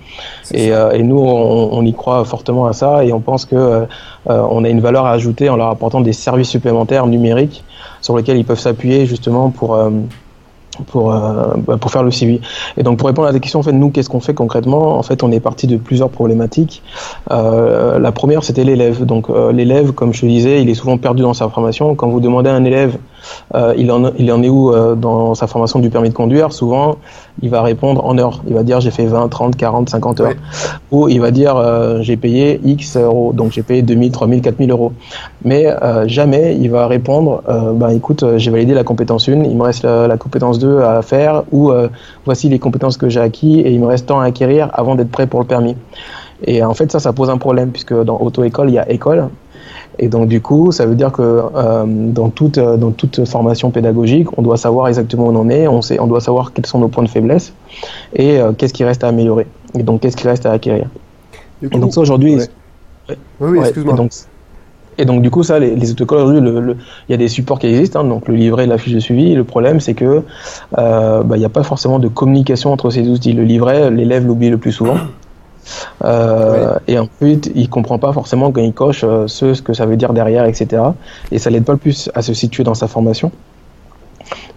Et, 0.51 0.71
euh, 0.71 0.91
et, 0.91 1.03
nous, 1.03 1.19
on, 1.19 1.69
on, 1.73 1.85
y 1.85 1.93
croit 1.93 2.25
fortement 2.25 2.65
à 2.65 2.73
ça. 2.73 3.05
Et 3.05 3.13
on 3.13 3.19
pense 3.19 3.45
que 3.45 3.55
euh, 3.55 3.85
on 4.25 4.63
a 4.63 4.69
une 4.69 4.81
valeur 4.81 5.05
à 5.05 5.11
ajouter 5.11 5.49
en 5.49 5.55
leur 5.55 5.69
apportant 5.69 6.01
des 6.01 6.13
services 6.13 6.49
supplémentaires 6.49 7.05
numériques 7.05 7.63
sur 8.01 8.17
lesquels 8.17 8.37
ils 8.37 8.45
peuvent 8.45 8.59
s'appuyer, 8.59 9.05
justement, 9.05 9.51
pour 9.51 9.75
euh, 9.75 9.91
pour, 10.87 11.13
euh, 11.13 11.53
pour 11.79 11.91
faire 11.91 12.03
le 12.03 12.11
suivi. 12.11 12.41
Et 12.77 12.83
donc 12.83 12.97
pour 12.97 13.07
répondre 13.07 13.27
à 13.27 13.33
ta 13.33 13.39
question, 13.39 13.59
en 13.59 13.63
fait, 13.63 13.71
nous, 13.71 13.89
qu'est-ce 13.89 14.09
qu'on 14.09 14.19
fait 14.19 14.33
concrètement? 14.33 14.97
En 14.97 15.03
fait, 15.03 15.23
on 15.23 15.31
est 15.31 15.39
parti 15.39 15.67
de 15.67 15.77
plusieurs 15.77 16.09
problématiques. 16.09 16.83
Euh, 17.31 17.99
la 17.99 18.11
première, 18.11 18.43
c'était 18.43 18.63
l'élève. 18.63 19.05
Donc 19.05 19.29
euh, 19.29 19.51
l'élève, 19.51 19.91
comme 19.91 20.13
je 20.13 20.25
disais, 20.25 20.61
il 20.61 20.69
est 20.69 20.75
souvent 20.75 20.97
perdu 20.97 21.21
dans 21.21 21.33
sa 21.33 21.49
formation. 21.49 21.95
Quand 21.95 22.09
vous 22.09 22.19
demandez 22.19 22.49
à 22.49 22.55
un 22.55 22.65
élève, 22.65 22.97
euh, 23.55 23.73
il, 23.77 23.91
en, 23.91 24.13
il 24.17 24.31
en 24.31 24.41
est 24.43 24.49
où 24.49 24.71
euh, 24.71 24.95
dans 24.95 25.35
sa 25.35 25.47
formation 25.47 25.79
du 25.79 25.89
permis 25.89 26.09
de 26.09 26.13
conduire? 26.13 26.53
Souvent, 26.53 26.97
il 27.41 27.49
va 27.49 27.61
répondre 27.61 28.05
en 28.05 28.17
heures. 28.17 28.41
Il 28.47 28.53
va 28.53 28.63
dire 28.63 28.81
j'ai 28.81 28.91
fait 28.91 29.05
20, 29.05 29.29
30, 29.29 29.55
40, 29.55 29.89
50 29.89 30.19
heures. 30.21 30.27
Ouais. 30.29 30.35
Ou 30.91 31.09
il 31.09 31.21
va 31.21 31.31
dire 31.31 31.55
euh, 31.57 32.01
j'ai 32.01 32.17
payé 32.17 32.59
X 32.63 32.97
euros, 32.97 33.33
donc 33.33 33.51
j'ai 33.51 33.63
payé 33.63 33.81
2000, 33.81 34.11
3000, 34.11 34.41
4000 34.41 34.71
euros. 34.71 34.93
Mais 35.43 35.67
jamais 36.05 36.57
il 36.59 36.69
va 36.69 36.87
répondre 36.87 37.43
ben 37.75 37.89
écoute, 37.89 38.23
j'ai 38.37 38.51
validé 38.51 38.73
la 38.73 38.83
compétence 38.83 39.27
1, 39.27 39.43
il 39.43 39.57
me 39.57 39.63
reste 39.63 39.83
la, 39.83 40.07
la 40.07 40.17
compétence 40.17 40.59
2 40.59 40.79
à 40.79 41.01
faire, 41.01 41.43
ou 41.51 41.71
voici 42.25 42.49
les 42.49 42.59
compétences 42.59 42.97
que 42.97 43.09
j'ai 43.09 43.19
acquis 43.19 43.59
et 43.59 43.71
il 43.71 43.79
me 43.79 43.87
reste 43.87 44.07
tant 44.07 44.19
à 44.19 44.25
acquérir 44.25 44.69
avant 44.73 44.95
d'être 44.95 45.11
prêt 45.11 45.27
pour 45.27 45.39
le 45.39 45.45
permis. 45.45 45.75
Et 46.45 46.63
en 46.63 46.73
fait, 46.73 46.91
ça, 46.91 46.99
ça 46.99 47.13
pose 47.13 47.29
un 47.29 47.37
problème, 47.37 47.71
puisque 47.71 47.93
dans 47.93 48.19
auto-école, 48.19 48.69
il 48.69 48.73
y 48.73 48.79
a 48.79 48.89
école. 48.89 49.29
Et 49.99 50.07
donc, 50.07 50.27
du 50.27 50.41
coup, 50.41 50.71
ça 50.71 50.85
veut 50.85 50.95
dire 50.95 51.11
que 51.11 51.21
euh, 51.21 51.83
dans, 51.87 52.29
toute, 52.29 52.57
dans 52.57 52.91
toute 52.91 53.25
formation 53.25 53.69
pédagogique, 53.71 54.27
on 54.37 54.41
doit 54.41 54.57
savoir 54.57 54.87
exactement 54.87 55.27
où 55.27 55.31
on 55.31 55.35
en 55.35 55.49
est, 55.49 55.67
on, 55.67 55.81
sait, 55.81 55.99
on 55.99 56.07
doit 56.07 56.21
savoir 56.21 56.53
quels 56.53 56.65
sont 56.65 56.79
nos 56.79 56.87
points 56.87 57.03
de 57.03 57.09
faiblesse 57.09 57.53
et 58.15 58.39
euh, 58.39 58.53
qu'est-ce 58.53 58.73
qui 58.73 58.83
reste 58.83 59.03
à 59.03 59.07
améliorer. 59.07 59.47
Et 59.77 59.83
donc, 59.83 60.01
qu'est-ce 60.01 60.17
qui 60.17 60.27
reste 60.27 60.45
à 60.45 60.51
acquérir. 60.51 60.87
Coup, 61.59 61.67
et 61.71 61.77
donc, 61.77 61.93
ça, 61.93 62.01
aujourd'hui. 62.01 62.35
Ouais. 62.35 62.47
Ouais. 63.09 63.17
Oui, 63.39 63.49
oui, 63.51 63.59
excuse-moi. 63.59 63.93
Et 63.93 63.97
donc, 63.97 64.11
et 64.97 65.05
donc, 65.05 65.21
du 65.21 65.31
coup, 65.31 65.43
ça, 65.43 65.59
les, 65.59 65.75
les 65.75 65.91
autocollants, 65.91 66.25
aujourd'hui, 66.25 66.75
il 67.07 67.11
y 67.11 67.15
a 67.15 67.17
des 67.17 67.27
supports 67.27 67.59
qui 67.59 67.67
existent, 67.67 68.01
hein, 68.01 68.03
donc 68.03 68.27
le 68.27 68.35
livret, 68.35 68.67
la 68.67 68.77
fiche 68.77 68.93
de 68.93 68.99
suivi. 68.99 69.33
Le 69.33 69.43
problème, 69.43 69.79
c'est 69.79 69.93
que 69.93 70.23
euh, 70.77 71.23
bah, 71.23 71.35
il 71.35 71.39
n'y 71.39 71.45
a 71.45 71.49
pas 71.49 71.63
forcément 71.63 71.99
de 71.99 72.07
communication 72.07 72.71
entre 72.71 72.89
ces 72.89 73.07
outils. 73.07 73.33
Le 73.33 73.43
livret, 73.43 73.89
l'élève 73.89 74.25
l'oublie 74.25 74.49
le 74.49 74.57
plus 74.57 74.71
souvent. 74.71 74.97
Euh, 76.03 76.73
oui. 76.87 76.93
Et 76.93 76.99
ensuite, 76.99 77.51
il 77.55 77.69
comprend 77.69 77.99
pas 77.99 78.13
forcément 78.13 78.51
quand 78.51 78.61
il 78.61 78.73
coche 78.73 79.01
ce, 79.27 79.53
ce 79.53 79.61
que 79.61 79.73
ça 79.73 79.85
veut 79.85 79.97
dire 79.97 80.13
derrière, 80.13 80.45
etc. 80.45 80.81
Et 81.31 81.39
ça 81.39 81.49
l'aide 81.49 81.65
pas 81.65 81.73
le 81.73 81.79
plus 81.79 82.09
à 82.15 82.21
se 82.21 82.33
situer 82.33 82.63
dans 82.63 82.75
sa 82.75 82.87
formation. 82.87 83.31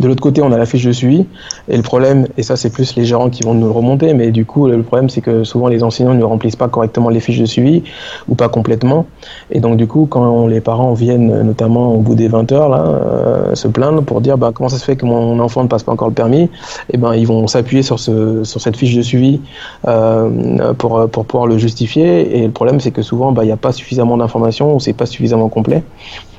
De 0.00 0.08
l'autre 0.08 0.22
côté, 0.22 0.42
on 0.42 0.52
a 0.52 0.58
la 0.58 0.66
fiche 0.66 0.84
de 0.84 0.92
suivi. 0.92 1.26
Et 1.68 1.76
le 1.76 1.82
problème, 1.82 2.26
et 2.36 2.42
ça 2.42 2.56
c'est 2.56 2.70
plus 2.70 2.96
les 2.96 3.04
gérants 3.04 3.30
qui 3.30 3.42
vont 3.42 3.54
nous 3.54 3.66
le 3.66 3.72
remonter, 3.72 4.14
mais 4.14 4.30
du 4.30 4.44
coup 4.44 4.66
le 4.66 4.82
problème 4.82 5.08
c'est 5.08 5.20
que 5.20 5.44
souvent 5.44 5.68
les 5.68 5.82
enseignants 5.82 6.14
ne 6.14 6.24
remplissent 6.24 6.56
pas 6.56 6.68
correctement 6.68 7.08
les 7.08 7.20
fiches 7.20 7.38
de 7.38 7.46
suivi 7.46 7.82
ou 8.28 8.34
pas 8.34 8.48
complètement. 8.48 9.06
Et 9.50 9.60
donc 9.60 9.76
du 9.76 9.86
coup 9.86 10.06
quand 10.08 10.46
les 10.46 10.60
parents 10.60 10.92
viennent 10.92 11.42
notamment 11.42 11.94
au 11.94 11.98
bout 11.98 12.14
des 12.14 12.28
20 12.28 12.52
heures 12.52 12.68
là, 12.68 12.84
euh, 12.86 13.54
se 13.54 13.68
plaindre 13.68 14.02
pour 14.02 14.20
dire 14.20 14.38
bah, 14.38 14.52
comment 14.54 14.68
ça 14.68 14.78
se 14.78 14.84
fait 14.84 14.96
que 14.96 15.06
mon 15.06 15.38
enfant 15.40 15.62
ne 15.62 15.68
passe 15.68 15.82
pas 15.82 15.92
encore 15.92 16.08
le 16.08 16.14
permis, 16.14 16.42
et 16.42 16.50
eh 16.90 16.98
ben 16.98 17.14
ils 17.14 17.26
vont 17.26 17.46
s'appuyer 17.46 17.82
sur, 17.82 17.98
ce, 17.98 18.44
sur 18.44 18.60
cette 18.60 18.76
fiche 18.76 18.94
de 18.94 19.02
suivi 19.02 19.40
euh, 19.88 20.74
pour, 20.74 21.08
pour 21.08 21.24
pouvoir 21.24 21.46
le 21.46 21.58
justifier. 21.58 22.38
Et 22.38 22.46
le 22.46 22.52
problème 22.52 22.80
c'est 22.80 22.92
que 22.92 23.02
souvent 23.02 23.32
bah, 23.32 23.44
il 23.44 23.46
n'y 23.46 23.52
a 23.52 23.56
pas 23.56 23.72
suffisamment 23.72 24.16
d'informations 24.16 24.76
ou 24.76 24.80
c'est 24.80 24.92
pas 24.92 25.06
suffisamment 25.06 25.48
complet. 25.48 25.82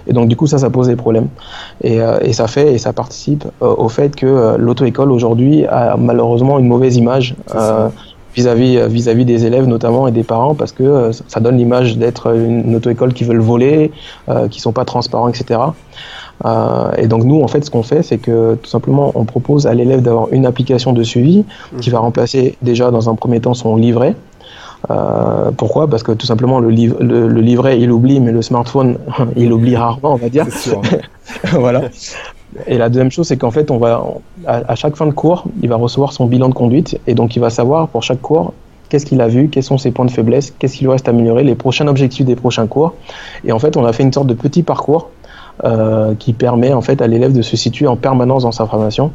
Et 0.07 0.13
donc, 0.13 0.27
du 0.27 0.35
coup, 0.35 0.47
ça, 0.47 0.57
ça 0.57 0.69
pose 0.69 0.87
des 0.87 0.95
problèmes. 0.95 1.27
Et, 1.81 2.01
euh, 2.01 2.19
et 2.21 2.33
ça 2.33 2.47
fait 2.47 2.73
et 2.73 2.77
ça 2.77 2.93
participe 2.93 3.45
euh, 3.61 3.75
au 3.75 3.89
fait 3.89 4.15
que 4.15 4.25
euh, 4.25 4.57
l'auto-école 4.57 5.11
aujourd'hui 5.11 5.65
a 5.65 5.95
malheureusement 5.97 6.59
une 6.59 6.67
mauvaise 6.67 6.95
image 6.95 7.35
vis-à-vis 8.37 9.25
des 9.25 9.45
élèves 9.45 9.65
notamment 9.65 10.07
et 10.07 10.11
des 10.11 10.23
parents 10.23 10.53
parce 10.53 10.71
que 10.71 11.11
ça 11.27 11.39
donne 11.39 11.57
l'image 11.57 11.97
d'être 11.97 12.35
une, 12.35 12.75
auto-école 12.75 13.13
qui 13.13 13.23
veulent 13.23 13.39
voler, 13.39 13.91
euh, 14.29 14.47
qui 14.47 14.61
sont 14.61 14.73
pas 14.73 14.85
transparents, 14.85 15.27
etc. 15.27 15.59
Euh, 16.45 16.91
et 16.97 17.07
donc 17.07 17.23
nous, 17.23 17.41
en 17.41 17.47
fait, 17.47 17.65
ce 17.65 17.71
qu'on 17.71 17.83
fait, 17.83 18.03
c'est 18.03 18.19
que 18.19 18.55
tout 18.55 18.69
simplement, 18.69 19.11
on 19.15 19.25
propose 19.25 19.65
à 19.65 19.73
l'élève 19.73 20.01
d'avoir 20.01 20.27
une 20.31 20.45
application 20.45 20.93
de 20.93 21.03
suivi 21.03 21.45
qui 21.81 21.89
va 21.89 21.99
remplacer 21.99 22.55
déjà 22.61 22.91
dans 22.91 23.09
un 23.09 23.15
premier 23.15 23.39
temps 23.39 23.55
son 23.55 23.75
livret. 23.75 24.15
Euh, 24.89 25.51
pourquoi? 25.55 25.87
Parce 25.87 26.03
que 26.03 26.11
tout 26.11 26.25
simplement, 26.25 26.59
le, 26.59 26.69
le, 26.69 27.41
livret, 27.41 27.79
il 27.79 27.91
oublie, 27.91 28.19
mais 28.19 28.31
le 28.31 28.41
smartphone, 28.41 28.97
il 29.35 29.51
oublie 29.51 29.75
rarement, 29.75 30.13
on 30.13 30.17
va 30.17 30.29
dire. 30.29 30.45
voilà. 31.53 31.83
Et 32.65 32.77
la 32.77 32.89
deuxième 32.89 33.11
chose, 33.11 33.27
c'est 33.27 33.37
qu'en 33.37 33.51
fait, 33.51 33.69
on 33.71 33.77
va, 33.77 34.03
à, 34.45 34.75
chaque 34.75 34.95
fin 34.95 35.05
de 35.05 35.11
cours, 35.11 35.45
il 35.61 35.69
va 35.69 35.75
recevoir 35.75 36.13
son 36.13 36.25
bilan 36.25 36.49
de 36.49 36.53
conduite, 36.53 36.99
et 37.05 37.13
donc 37.13 37.35
il 37.35 37.39
va 37.39 37.49
savoir 37.49 37.87
pour 37.89 38.03
chaque 38.03 38.21
cours 38.21 38.53
qu'est-ce 38.89 39.05
qu'il 39.05 39.19
a 39.19 39.27
vu, 39.27 39.49
quels 39.49 39.63
sont 39.63 39.77
ses 39.77 39.91
points 39.91 40.05
de 40.05 40.11
faiblesse, 40.11 40.53
qu'est-ce 40.57 40.77
qu'il 40.77 40.87
lui 40.87 40.91
reste 40.91 41.07
à 41.07 41.11
améliorer, 41.11 41.43
les 41.43 41.55
prochains 41.55 41.87
objectifs 41.87 42.25
des 42.25 42.37
prochains 42.37 42.67
cours. 42.67 42.93
Et 43.43 43.51
en 43.51 43.59
fait, 43.59 43.75
on 43.75 43.85
a 43.85 43.91
fait 43.91 44.03
une 44.03 44.13
sorte 44.13 44.27
de 44.27 44.33
petit 44.33 44.63
parcours 44.63 45.09
euh, 45.63 46.13
qui 46.19 46.33
permet 46.33 46.71
en 46.71 46.81
fait 46.81 47.01
à 47.01 47.07
l'élève 47.07 47.33
de 47.33 47.41
se 47.41 47.57
situer 47.57 47.87
en 47.87 47.95
permanence 47.95 48.43
dans 48.43 48.51
sa 48.51 48.67
formation. 48.67 49.11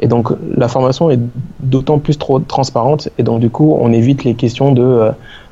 Et 0.00 0.08
donc 0.08 0.28
la 0.56 0.66
formation 0.66 1.08
est 1.08 1.20
d'autant 1.60 2.00
plus 2.00 2.18
trop 2.18 2.40
transparente 2.40 3.10
et 3.16 3.22
donc 3.22 3.38
du 3.38 3.48
coup 3.48 3.76
on 3.78 3.92
évite 3.92 4.24
les 4.24 4.34
questions 4.34 4.72
de 4.72 4.82
euh, 4.82 5.10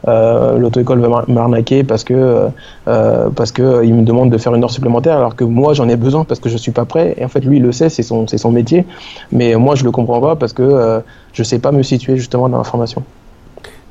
euh 0.08 0.58
l'auto-école 0.58 0.98
va 0.98 1.24
m'arnaquer 1.28 1.84
parce 1.84 2.02
que 2.02 2.48
euh, 2.88 3.30
parce 3.30 3.52
que 3.52 3.84
il 3.84 3.94
me 3.94 4.02
demande 4.02 4.30
de 4.30 4.38
faire 4.38 4.52
une 4.52 4.64
heure 4.64 4.72
supplémentaire 4.72 5.16
alors 5.16 5.36
que 5.36 5.44
moi 5.44 5.74
j'en 5.74 5.88
ai 5.88 5.94
besoin 5.94 6.24
parce 6.24 6.40
que 6.40 6.48
je 6.48 6.56
suis 6.56 6.72
pas 6.72 6.86
prêt 6.86 7.14
et 7.18 7.24
en 7.24 7.28
fait 7.28 7.44
lui 7.44 7.58
il 7.58 7.62
le 7.62 7.70
sait 7.70 7.88
c'est 7.88 8.02
son 8.02 8.26
c'est 8.26 8.38
son 8.38 8.50
métier 8.50 8.84
mais 9.30 9.54
moi 9.54 9.76
je 9.76 9.84
le 9.84 9.92
comprends 9.92 10.20
pas 10.20 10.34
parce 10.34 10.52
que 10.52 11.02
je 11.32 11.42
sais 11.44 11.60
pas 11.60 11.70
me 11.70 11.84
situer 11.84 12.16
justement 12.16 12.48
dans 12.48 12.58
la 12.58 12.64
formation. 12.64 13.04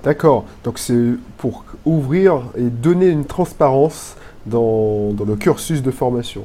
D'accord. 0.04 0.44
Donc 0.64 0.80
c'est 0.80 1.14
pour 1.38 1.64
ouvrir 1.86 2.42
et 2.58 2.64
donner 2.64 3.08
une 3.08 3.26
transparence 3.26 4.16
dans, 4.46 5.12
dans 5.14 5.26
le 5.26 5.36
cursus 5.36 5.82
de 5.82 5.92
formation. 5.92 6.44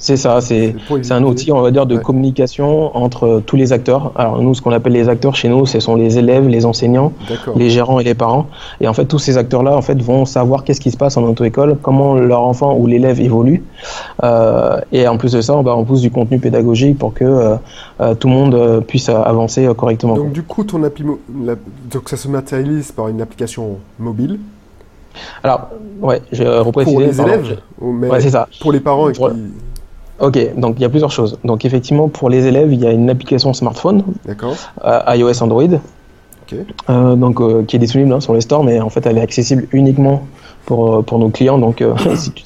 C'est 0.00 0.16
ça, 0.16 0.40
c'est 0.40 0.76
un 1.10 1.24
outil, 1.24 1.50
on 1.50 1.60
va 1.60 1.72
dire, 1.72 1.84
de 1.84 1.96
communication 1.96 2.96
entre 2.96 3.42
tous 3.44 3.56
les 3.56 3.72
acteurs. 3.72 4.12
Alors 4.14 4.40
nous, 4.40 4.54
ce 4.54 4.62
qu'on 4.62 4.70
appelle 4.70 4.92
les 4.92 5.08
acteurs 5.08 5.34
chez 5.34 5.48
nous, 5.48 5.66
ce 5.66 5.80
sont 5.80 5.96
les 5.96 6.18
élèves, 6.18 6.46
les 6.46 6.64
enseignants, 6.66 7.12
les 7.56 7.68
gérants 7.68 7.98
et 7.98 8.04
les 8.04 8.14
parents. 8.14 8.46
Et 8.80 8.86
en 8.86 8.94
fait, 8.94 9.06
tous 9.06 9.18
ces 9.18 9.38
acteurs-là, 9.38 9.76
en 9.76 9.82
fait, 9.82 10.00
vont 10.00 10.24
savoir 10.24 10.62
qu'est-ce 10.62 10.80
qui 10.80 10.92
se 10.92 10.96
passe 10.96 11.16
en 11.16 11.24
auto-école, 11.24 11.78
comment 11.82 12.14
leur 12.14 12.42
enfant 12.42 12.76
ou 12.76 12.86
l'élève 12.86 13.20
évolue. 13.20 13.64
Euh, 14.22 14.80
et 14.92 15.08
en 15.08 15.18
plus 15.18 15.32
de 15.32 15.40
ça, 15.40 15.56
on, 15.56 15.62
va, 15.62 15.76
on 15.76 15.84
pousse 15.84 16.02
du 16.02 16.12
contenu 16.12 16.38
pédagogique 16.38 16.96
pour 16.96 17.12
que 17.12 17.24
euh, 17.24 17.56
euh, 18.00 18.14
tout 18.14 18.28
le 18.28 18.34
monde 18.34 18.84
puisse 18.86 19.08
avancer 19.08 19.68
correctement. 19.76 20.14
Donc 20.14 20.32
du 20.32 20.44
coup, 20.44 20.62
ton 20.62 20.84
appli, 20.84 21.04
donc 21.90 22.08
ça 22.08 22.16
se 22.16 22.28
matérialise 22.28 22.92
par 22.92 23.08
une 23.08 23.20
application 23.20 23.78
mobile 23.98 24.38
alors, 25.42 25.68
ouais, 26.00 26.22
je 26.32 26.44
reprécise. 26.44 26.92
Pour 26.92 27.02
les 27.02 27.20
élèves 27.20 27.58
ouais, 27.80 28.20
c'est 28.20 28.30
ça. 28.30 28.48
Pour 28.60 28.72
les 28.72 28.80
parents 28.80 29.10
qui... 29.10 29.20
Ok, 30.20 30.36
donc 30.56 30.74
il 30.78 30.82
y 30.82 30.84
a 30.84 30.88
plusieurs 30.88 31.12
choses. 31.12 31.38
Donc 31.44 31.64
effectivement, 31.64 32.08
pour 32.08 32.28
les 32.28 32.46
élèves, 32.46 32.72
il 32.72 32.80
y 32.80 32.86
a 32.86 32.90
une 32.90 33.08
application 33.08 33.52
smartphone, 33.54 34.02
euh, 34.84 35.14
iOS 35.14 35.42
Android, 35.42 35.68
euh, 36.90 37.14
donc 37.14 37.40
euh, 37.40 37.62
qui 37.62 37.76
est 37.76 37.78
disponible 37.78 38.12
hein, 38.12 38.20
sur 38.20 38.34
les 38.34 38.40
stores, 38.40 38.64
mais 38.64 38.80
en 38.80 38.90
fait, 38.90 39.06
elle 39.06 39.18
est 39.18 39.22
accessible 39.22 39.68
uniquement 39.70 40.22
pour, 40.66 41.04
pour 41.04 41.20
nos 41.20 41.28
clients. 41.28 41.58
Donc 41.58 41.84
si 42.16 42.32
tu 42.32 42.42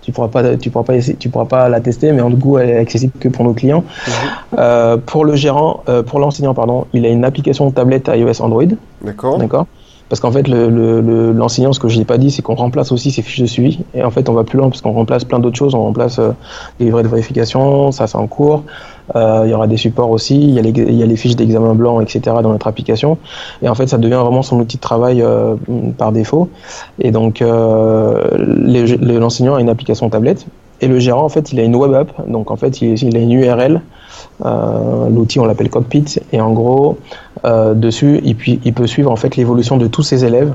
tu 0.00 0.12
pourras 0.12 0.28
pas, 0.28 0.56
tu 0.56 0.70
pourras 0.70 0.84
pas, 0.84 0.98
tu 0.98 1.28
pourras 1.28 1.44
pas 1.44 1.68
la 1.68 1.80
tester, 1.80 2.10
mais 2.12 2.22
en 2.22 2.30
tout 2.30 2.58
elle 2.58 2.70
est 2.70 2.78
accessible 2.78 3.12
que 3.20 3.28
pour 3.28 3.44
nos 3.44 3.52
clients. 3.52 3.84
Mhm. 4.08 5.00
pour 5.02 5.26
le 5.26 5.36
gérant, 5.36 5.82
pour 6.06 6.20
l'enseignant, 6.20 6.54
pardon, 6.54 6.86
il 6.94 7.04
a 7.04 7.10
une 7.10 7.24
application 7.24 7.70
tablette 7.70 8.10
iOS 8.12 8.40
Android. 8.40 8.64
D'accord. 9.02 9.36
D'accord. 9.36 9.66
Parce 10.08 10.20
qu'en 10.20 10.30
fait, 10.30 10.46
l'enseignant, 10.48 11.70
le, 11.70 11.72
ce 11.74 11.80
que 11.80 11.88
je 11.88 11.98
n'ai 11.98 12.04
pas 12.04 12.18
dit, 12.18 12.30
c'est 12.30 12.42
qu'on 12.42 12.54
remplace 12.54 12.92
aussi 12.92 13.10
ses 13.10 13.22
fiches 13.22 13.40
de 13.40 13.46
suivi. 13.46 13.80
Et 13.94 14.04
en 14.04 14.10
fait, 14.10 14.28
on 14.28 14.34
va 14.34 14.44
plus 14.44 14.58
loin 14.58 14.68
parce 14.68 14.82
qu'on 14.82 14.92
remplace 14.92 15.24
plein 15.24 15.38
d'autres 15.38 15.56
choses. 15.56 15.74
On 15.74 15.82
remplace 15.82 16.18
euh, 16.18 16.32
les 16.78 16.86
livrets 16.86 17.02
de 17.02 17.08
vérification, 17.08 17.90
ça 17.90 18.06
c'est 18.06 18.18
en 18.18 18.26
cours. 18.26 18.64
Euh, 19.16 19.42
il 19.46 19.50
y 19.50 19.54
aura 19.54 19.66
des 19.66 19.78
supports 19.78 20.10
aussi. 20.10 20.40
Il 20.40 20.50
y 20.50 20.58
a 20.58 21.06
les, 21.06 21.16
fiches 21.16 21.36
d'examen 21.36 21.74
blanc, 21.74 22.00
etc. 22.00 22.20
dans 22.42 22.50
notre 22.50 22.66
application. 22.66 23.16
Et 23.62 23.68
en 23.68 23.74
fait, 23.74 23.86
ça 23.86 23.96
devient 23.98 24.20
vraiment 24.22 24.42
son 24.42 24.60
outil 24.60 24.76
de 24.76 24.82
travail 24.82 25.22
euh, 25.22 25.54
par 25.96 26.12
défaut. 26.12 26.50
Et 27.00 27.10
donc, 27.10 27.42
l'enseignant 28.38 29.54
a 29.54 29.60
une 29.60 29.70
application 29.70 30.10
tablette. 30.10 30.46
Et 30.80 30.86
le 30.86 30.98
gérant, 30.98 31.24
en 31.24 31.28
fait, 31.28 31.52
il 31.52 31.60
a 31.60 31.62
une 31.62 31.76
web 31.76 31.94
app. 31.94 32.28
Donc, 32.28 32.50
en 32.50 32.56
fait, 32.56 32.82
il, 32.82 33.16
a 33.16 33.20
une 33.20 33.32
URL 33.32 33.80
l'outil, 34.42 35.40
on 35.40 35.44
l'appelle 35.44 35.70
Cockpit. 35.70 36.20
Et 36.32 36.40
en 36.40 36.52
gros, 36.52 36.98
euh, 37.44 37.74
dessus, 37.74 38.20
il, 38.24 38.36
il, 38.64 38.72
peut 38.72 38.86
suivre 38.86 39.10
en 39.10 39.16
fait 39.16 39.36
l'évolution 39.36 39.76
de 39.76 39.86
tous 39.86 40.02
ses 40.02 40.24
élèves. 40.24 40.54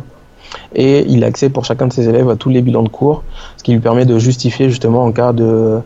Et 0.74 1.06
il 1.08 1.24
a 1.24 1.28
accès 1.28 1.50
pour 1.50 1.66
chacun 1.66 1.88
de 1.88 1.94
ses 1.94 2.10
élèves 2.10 2.30
à 2.30 2.36
tous 2.36 2.50
les 2.50 2.62
bilans 2.62 2.84
de 2.84 2.90
cours, 2.90 3.24
ce 3.58 3.64
qui 3.64 3.74
lui 3.74 3.80
permet 3.80 4.06
de 4.06 4.18
justifier 4.18 4.70
justement 4.70 5.04
en 5.04 5.12
cas 5.12 5.34
de 5.34 5.80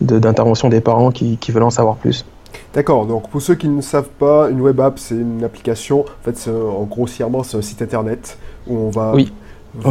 d'intervention 0.00 0.68
des 0.68 0.80
parents 0.80 1.12
qui, 1.12 1.38
qui, 1.38 1.52
veulent 1.52 1.62
en 1.62 1.70
savoir 1.70 1.94
plus. 1.94 2.26
D'accord, 2.74 3.06
donc 3.06 3.28
pour 3.30 3.40
ceux 3.40 3.54
qui 3.54 3.68
ne 3.68 3.80
savent 3.80 4.08
pas, 4.18 4.50
une 4.50 4.60
web 4.60 4.80
app 4.80 4.98
c'est 4.98 5.14
une 5.14 5.44
application, 5.44 6.00
en 6.00 6.24
fait 6.24 6.50
en 6.50 6.82
grossièrement 6.82 7.44
c'est 7.44 7.56
un 7.56 7.62
site 7.62 7.80
internet 7.80 8.36
où 8.66 8.76
on 8.76 8.90
va... 8.90 9.12
Oui, 9.14 9.32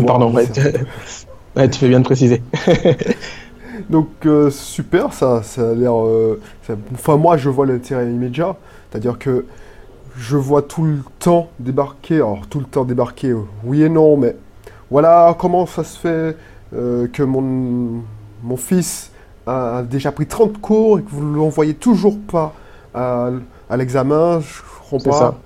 pardon, 0.05 0.33
ouais, 1.55 1.69
tu 1.69 1.79
fais 1.79 1.87
bien 1.87 1.99
de 1.99 2.03
préciser. 2.03 2.41
Donc 3.89 4.07
euh, 4.25 4.49
super, 4.49 5.13
ça, 5.13 5.43
ça 5.43 5.71
a 5.71 5.73
l'air. 5.73 5.93
Euh, 5.95 6.39
enfin 6.93 7.17
moi 7.17 7.37
je 7.37 7.49
vois 7.49 7.65
l'intérêt 7.65 8.09
immédiat, 8.09 8.55
c'est-à-dire 8.89 9.17
que 9.19 9.45
je 10.17 10.37
vois 10.37 10.61
tout 10.61 10.83
le 10.83 10.99
temps 11.19 11.49
débarquer, 11.59 12.15
alors 12.15 12.47
tout 12.49 12.59
le 12.59 12.65
temps 12.65 12.85
débarquer, 12.85 13.35
oui 13.63 13.83
et 13.83 13.89
non, 13.89 14.15
mais 14.17 14.35
voilà 14.91 15.35
comment 15.37 15.65
ça 15.65 15.83
se 15.83 15.97
fait 15.99 16.37
euh, 16.75 17.07
que 17.07 17.23
mon, 17.23 18.03
mon 18.43 18.57
fils 18.57 19.11
a 19.47 19.83
déjà 19.83 20.11
pris 20.11 20.27
30 20.27 20.59
cours 20.61 20.99
et 20.99 21.03
que 21.03 21.09
vous 21.09 21.23
ne 21.23 21.35
l'envoyez 21.35 21.73
toujours 21.73 22.17
pas 22.19 22.53
à, 22.93 23.29
à 23.69 23.77
l'examen, 23.77 24.39
je 24.39 24.61
comprends 24.89 25.09
pas. 25.09 25.39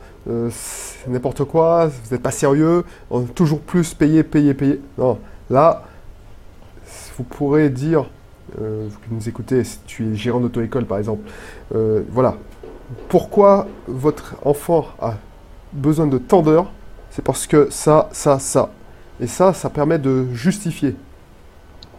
c'est 0.51 1.09
n'importe 1.09 1.45
quoi, 1.45 1.87
vous 1.87 2.11
n'êtes 2.11 2.21
pas 2.21 2.31
sérieux, 2.31 2.83
on 3.09 3.21
toujours 3.23 3.61
plus 3.61 3.93
payer, 3.93 4.23
payer, 4.23 4.53
payer. 4.53 4.81
Non, 4.97 5.17
là, 5.49 5.83
vous 7.17 7.23
pourrez 7.23 7.69
dire 7.69 8.05
euh, 8.59 8.87
vous 8.89 9.15
nous 9.15 9.29
écoutez, 9.29 9.63
si 9.63 9.79
tu 9.85 10.11
es 10.11 10.15
gérant 10.15 10.39
d'auto-école 10.39 10.85
par 10.85 10.97
exemple, 10.97 11.29
euh, 11.75 12.03
voilà. 12.09 12.35
Pourquoi 13.09 13.67
votre 13.87 14.35
enfant 14.45 14.85
a 14.99 15.15
besoin 15.73 16.07
de 16.07 16.17
tant 16.17 16.43
C'est 17.09 17.23
parce 17.23 17.45
que 17.45 17.67
ça, 17.69 18.09
ça, 18.13 18.39
ça. 18.39 18.71
Et 19.19 19.27
ça, 19.27 19.53
ça 19.53 19.69
permet 19.69 19.99
de 19.99 20.27
justifier. 20.33 20.95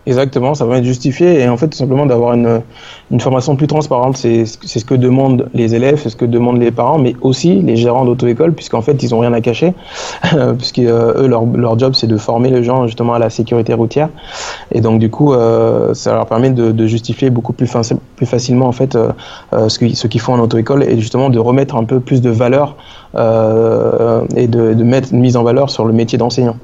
Exactement, 0.07 0.55
ça 0.55 0.64
va 0.64 0.78
être 0.78 0.85
justifié 0.85 1.40
et 1.40 1.49
en 1.49 1.57
fait 1.59 1.69
tout 1.69 1.76
simplement 1.76 2.07
d'avoir 2.07 2.33
une, 2.33 2.62
une, 3.11 3.21
formation 3.21 3.57
plus 3.57 3.67
transparente. 3.67 4.17
C'est 4.17 4.47
ce 4.47 4.85
que 4.85 4.95
demandent 4.95 5.50
les 5.52 5.75
élèves, 5.75 6.00
c'est 6.02 6.09
ce 6.09 6.17
que 6.17 6.25
demandent 6.25 6.61
les 6.61 6.71
parents, 6.71 6.99
mais 6.99 7.14
aussi 7.21 7.57
les 7.57 7.76
gérants 7.76 8.07
d'auto-école, 8.07 8.55
puisqu'en 8.55 8.81
fait 8.81 9.02
ils 9.02 9.14
ont 9.14 9.19
rien 9.19 9.35
à 9.35 9.43
cacher, 9.43 9.75
puisque 10.59 10.78
euh, 10.78 11.23
eux 11.23 11.26
leur, 11.26 11.45
leur 11.45 11.78
job 11.78 11.95
c'est 11.95 12.07
de 12.07 12.17
former 12.17 12.49
les 12.50 12.64
gens 12.64 12.87
justement 12.87 13.14
à 13.14 13.19
la 13.19 13.28
sécurité 13.28 13.75
routière 13.75 14.09
et 14.73 14.81
donc 14.81 14.99
du 14.99 15.11
coup 15.11 15.33
euh, 15.33 15.95
ça 15.95 16.14
leur 16.14 16.26
permet 16.26 16.50
de, 16.50 16.87
justifier 16.87 17.31
beaucoup 17.31 17.52
plus, 17.52 17.71
plus 18.17 18.26
facilement 18.26 18.67
en 18.67 18.73
fait 18.73 18.97
euh, 18.97 19.11
euh 19.52 19.69
ce 19.69 20.07
qu'ils 20.07 20.21
font 20.21 20.35
en 20.35 20.40
auto-école 20.40 20.83
et 20.83 20.99
justement 20.99 21.28
de 21.28 21.38
remettre 21.38 21.76
un 21.76 21.85
peu 21.85 22.00
plus 22.00 22.21
de 22.21 22.31
valeur 22.31 22.76
euh, 23.14 24.23
et 24.37 24.47
de, 24.47 24.75
de 24.75 24.85
mettre 24.85 25.12
une 25.12 25.21
mise 25.21 25.37
en 25.37 25.43
valeur 25.43 25.71
sur 25.71 25.85
le 25.85 25.93
métier 25.93 26.19
d'enseignant. 26.19 26.57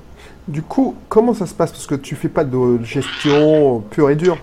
Du 0.46 0.62
coup, 0.62 0.94
comment 1.08 1.34
ça 1.34 1.46
se 1.46 1.54
passe? 1.54 1.72
Parce 1.72 1.86
que 1.86 1.94
tu 1.94 2.16
fais 2.16 2.28
pas 2.28 2.44
de 2.44 2.82
gestion 2.82 3.82
pure 3.90 4.10
et 4.10 4.16
dure. 4.16 4.38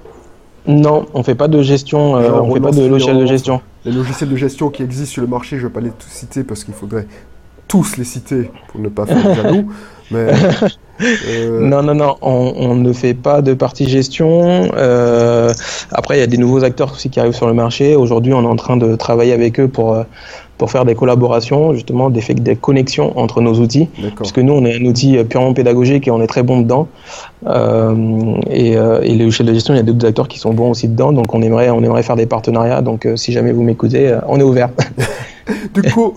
Non, 0.67 1.05
on 1.13 1.23
fait 1.23 1.35
pas 1.35 1.47
de 1.47 1.61
gestion, 1.61 2.17
euh, 2.17 2.31
on 2.33 2.53
fait 2.53 2.59
pas 2.59 2.71
de 2.71 2.85
logiciel 2.85 3.17
de 3.17 3.25
gestion. 3.25 3.61
Les 3.83 3.91
logiciels 3.91 4.29
de 4.29 4.35
gestion 4.35 4.69
qui 4.69 4.83
existent 4.83 5.13
sur 5.13 5.21
le 5.21 5.27
marché, 5.27 5.57
je 5.57 5.67
vais 5.67 5.73
pas 5.73 5.81
les 5.81 5.89
tous 5.89 6.09
citer 6.09 6.43
parce 6.43 6.63
qu'il 6.63 6.73
faudrait 6.73 7.07
tous 7.67 7.97
les 7.97 8.03
citer 8.03 8.51
pour 8.67 8.79
ne 8.79 8.89
pas 8.89 9.05
faire 9.05 9.35
jaloux. 9.35 9.71
Mais 10.11 10.27
Non, 11.59 11.83
non, 11.83 11.95
non, 11.95 12.15
on, 12.21 12.75
ne 12.75 12.93
fait 12.93 13.13
pas 13.13 13.41
de 13.41 13.53
partie 13.53 13.87
gestion. 13.89 14.71
après, 15.91 16.17
il 16.17 16.19
y 16.19 16.23
a 16.23 16.27
des 16.27 16.37
nouveaux 16.37 16.63
acteurs 16.63 16.91
aussi 16.93 17.09
qui 17.09 17.19
arrivent 17.19 17.35
sur 17.35 17.47
le 17.47 17.53
marché. 17.53 17.95
Aujourd'hui, 17.95 18.33
on 18.33 18.43
est 18.43 18.47
en 18.47 18.55
train 18.55 18.77
de 18.77 18.95
travailler 18.95 19.33
avec 19.33 19.59
eux 19.59 19.67
pour 19.67 20.05
pour 20.61 20.69
faire 20.69 20.85
des 20.85 20.93
collaborations, 20.93 21.73
justement, 21.73 22.11
des, 22.11 22.21
des 22.35 22.55
connexions 22.55 23.17
entre 23.17 23.41
nos 23.41 23.55
outils. 23.55 23.89
Parce 24.15 24.31
que 24.31 24.41
nous, 24.41 24.53
on 24.53 24.63
est 24.63 24.79
un 24.79 24.85
outil 24.85 25.17
euh, 25.17 25.23
purement 25.23 25.55
pédagogique 25.55 26.07
et 26.07 26.11
on 26.11 26.21
est 26.21 26.27
très 26.27 26.43
bon 26.43 26.61
dedans. 26.61 26.87
Euh, 27.47 28.35
et, 28.47 28.77
euh, 28.77 29.01
et 29.01 29.15
les 29.15 29.23
logiciels 29.23 29.47
de 29.47 29.55
gestion, 29.55 29.73
il 29.73 29.77
y 29.77 29.79
a 29.79 29.83
d'autres 29.83 30.05
acteurs 30.05 30.27
qui 30.27 30.37
sont 30.37 30.53
bons 30.53 30.69
aussi 30.69 30.87
dedans. 30.87 31.13
Donc, 31.13 31.33
on 31.33 31.41
aimerait, 31.41 31.71
on 31.71 31.81
aimerait 31.81 32.03
faire 32.03 32.15
des 32.15 32.27
partenariats. 32.27 32.83
Donc, 32.83 33.07
euh, 33.07 33.15
si 33.15 33.31
jamais 33.31 33.53
vous 33.53 33.63
m'écoutez, 33.63 34.15
on 34.27 34.39
est 34.39 34.43
ouvert. 34.43 34.69
du 35.73 35.81
coup, 35.81 36.13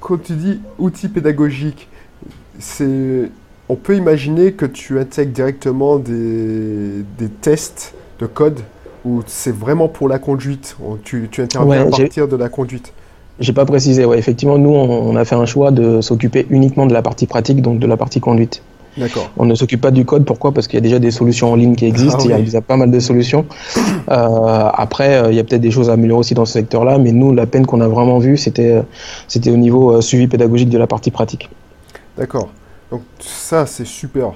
quand 0.00 0.22
tu 0.22 0.32
dis 0.32 0.60
outil 0.78 1.08
pédagogique, 1.08 1.88
c'est 2.58 3.30
on 3.68 3.76
peut 3.76 3.96
imaginer 3.96 4.52
que 4.52 4.66
tu 4.66 4.98
intègres 4.98 5.32
directement 5.32 5.98
des, 5.98 7.04
des 7.18 7.28
tests 7.28 7.94
de 8.18 8.26
code 8.26 8.60
ou 9.04 9.22
c'est 9.26 9.54
vraiment 9.54 9.88
pour 9.88 10.08
la 10.08 10.18
conduite? 10.18 10.76
Tu, 11.04 11.28
tu 11.30 11.42
interviens 11.42 11.86
à 11.86 11.90
partir 11.90 12.28
de 12.28 12.36
la 12.36 12.48
conduite? 12.48 12.92
J'ai 13.40 13.52
pas 13.52 13.64
précisé, 13.64 14.04
ouais. 14.04 14.18
Effectivement, 14.18 14.58
nous, 14.58 14.70
on, 14.70 15.14
a 15.14 15.24
fait 15.24 15.36
un 15.36 15.46
choix 15.46 15.70
de 15.70 16.00
s'occuper 16.00 16.46
uniquement 16.50 16.86
de 16.86 16.92
la 16.92 17.02
partie 17.02 17.26
pratique, 17.26 17.62
donc 17.62 17.78
de 17.78 17.86
la 17.86 17.96
partie 17.96 18.20
conduite. 18.20 18.62
D'accord. 18.96 19.30
On 19.36 19.46
ne 19.46 19.54
s'occupe 19.54 19.80
pas 19.80 19.92
du 19.92 20.04
code, 20.04 20.24
pourquoi? 20.24 20.52
Parce 20.52 20.66
qu'il 20.66 20.76
y 20.76 20.78
a 20.78 20.82
déjà 20.82 20.98
des 20.98 21.12
solutions 21.12 21.52
en 21.52 21.54
ligne 21.54 21.76
qui 21.76 21.86
existent, 21.86 22.18
ah 22.18 22.38
il, 22.38 22.48
y 22.48 22.56
a, 22.56 22.60
pas 22.60 22.76
mal 22.76 22.90
de 22.90 23.00
solutions. 23.00 23.44
Euh, 24.10 24.70
après, 24.72 25.16
euh, 25.16 25.30
il 25.30 25.36
y 25.36 25.38
a 25.38 25.44
peut-être 25.44 25.60
des 25.60 25.70
choses 25.70 25.90
à 25.90 25.92
améliorer 25.92 26.20
aussi 26.20 26.32
dans 26.32 26.46
ce 26.46 26.54
secteur-là, 26.54 26.96
mais 26.96 27.12
nous, 27.12 27.34
la 27.34 27.44
peine 27.44 27.66
qu'on 27.66 27.82
a 27.82 27.88
vraiment 27.88 28.18
vue, 28.18 28.38
c'était, 28.38 28.70
euh, 28.70 28.82
c'était 29.26 29.50
au 29.50 29.58
niveau 29.58 30.00
suivi 30.00 30.28
pédagogique 30.28 30.70
de 30.70 30.78
la 30.78 30.86
partie 30.86 31.10
pratique. 31.10 31.50
D'accord. 32.16 32.48
Donc 32.90 33.02
ça, 33.20 33.66
c'est 33.66 33.84
super. 33.84 34.32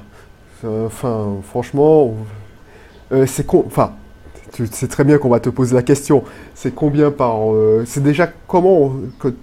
Enfin, 0.65 1.37
franchement, 1.43 2.15
c'est 3.27 3.47
con. 3.47 3.65
Enfin, 3.67 3.95
tu 4.53 4.67
sais 4.67 4.87
très 4.87 5.05
bien 5.05 5.19
qu'on 5.19 5.29
va 5.29 5.41
te 5.41 5.49
poser 5.49 5.75
la 5.75 5.83
question. 5.83 6.25
C'est 6.55 6.75
combien 6.75 7.11
par. 7.11 7.53
Euh, 7.53 7.85
c'est 7.87 8.03
déjà 8.03 8.31
comment, 8.47 8.93
que, 9.19 9.35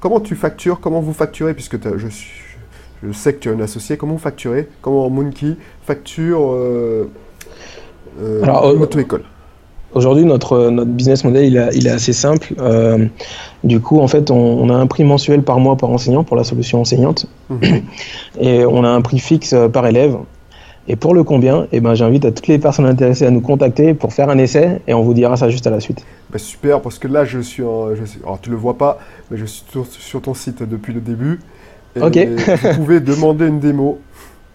comment 0.00 0.20
tu 0.20 0.34
factures, 0.36 0.80
comment 0.80 1.00
vous 1.00 1.12
facturez, 1.12 1.54
puisque 1.54 1.76
je, 1.98 2.08
je 3.02 3.12
sais 3.12 3.34
que 3.34 3.40
tu 3.40 3.48
es 3.50 3.52
un 3.52 3.60
associé, 3.60 3.96
comment 3.96 4.14
vous 4.14 4.18
facturez 4.18 4.68
Comment 4.80 5.10
Monkey 5.10 5.56
facture 5.82 6.40
euh, 6.52 7.10
euh, 8.20 8.46
auto-école 8.80 9.24
Aujourd'hui, 9.94 10.24
notre, 10.24 10.70
notre 10.70 10.90
business 10.90 11.24
model, 11.24 11.44
il, 11.44 11.70
il 11.74 11.86
est 11.86 11.90
assez 11.90 12.12
simple. 12.12 12.52
Euh, 12.58 13.06
du 13.62 13.80
coup, 13.80 14.00
en 14.00 14.08
fait, 14.08 14.30
on, 14.30 14.68
a 14.68 14.74
un 14.74 14.86
prix 14.86 15.04
mensuel 15.04 15.42
par 15.42 15.60
mois 15.60 15.76
par 15.76 15.90
enseignant 15.90 16.24
pour 16.24 16.36
la 16.36 16.44
solution 16.44 16.80
enseignante. 16.80 17.26
Mhm. 17.48 17.82
Et 18.40 18.64
on 18.66 18.84
a 18.84 18.88
un 18.88 19.00
prix 19.00 19.20
fixe 19.20 19.54
par 19.72 19.86
élève. 19.86 20.16
Et 20.86 20.96
pour 20.96 21.14
le 21.14 21.24
combien, 21.24 21.66
eh 21.72 21.80
ben, 21.80 21.94
j'invite 21.94 22.26
à 22.26 22.32
toutes 22.32 22.46
les 22.46 22.58
personnes 22.58 22.84
intéressées 22.84 23.24
à 23.24 23.30
nous 23.30 23.40
contacter 23.40 23.94
pour 23.94 24.12
faire 24.12 24.28
un 24.28 24.36
essai 24.36 24.82
et 24.86 24.92
on 24.92 25.02
vous 25.02 25.14
dira 25.14 25.36
ça 25.36 25.48
juste 25.48 25.66
à 25.66 25.70
la 25.70 25.80
suite. 25.80 26.04
Bah, 26.30 26.38
super, 26.38 26.82
parce 26.82 26.98
que 26.98 27.08
là, 27.08 27.24
je 27.24 27.38
suis, 27.38 27.62
en, 27.62 27.94
je 27.94 28.04
suis, 28.04 28.20
alors 28.22 28.38
tu 28.40 28.50
le 28.50 28.56
vois 28.56 28.76
pas, 28.76 28.98
mais 29.30 29.38
je 29.38 29.46
suis 29.46 29.64
sur, 29.98 30.20
ton 30.20 30.34
site 30.34 30.62
depuis 30.62 30.92
le 30.92 31.00
début. 31.00 31.40
Et 31.96 32.02
ok. 32.02 32.18
vous 32.62 32.74
pouvez 32.74 33.00
demander 33.00 33.46
une 33.46 33.60
démo. 33.60 33.98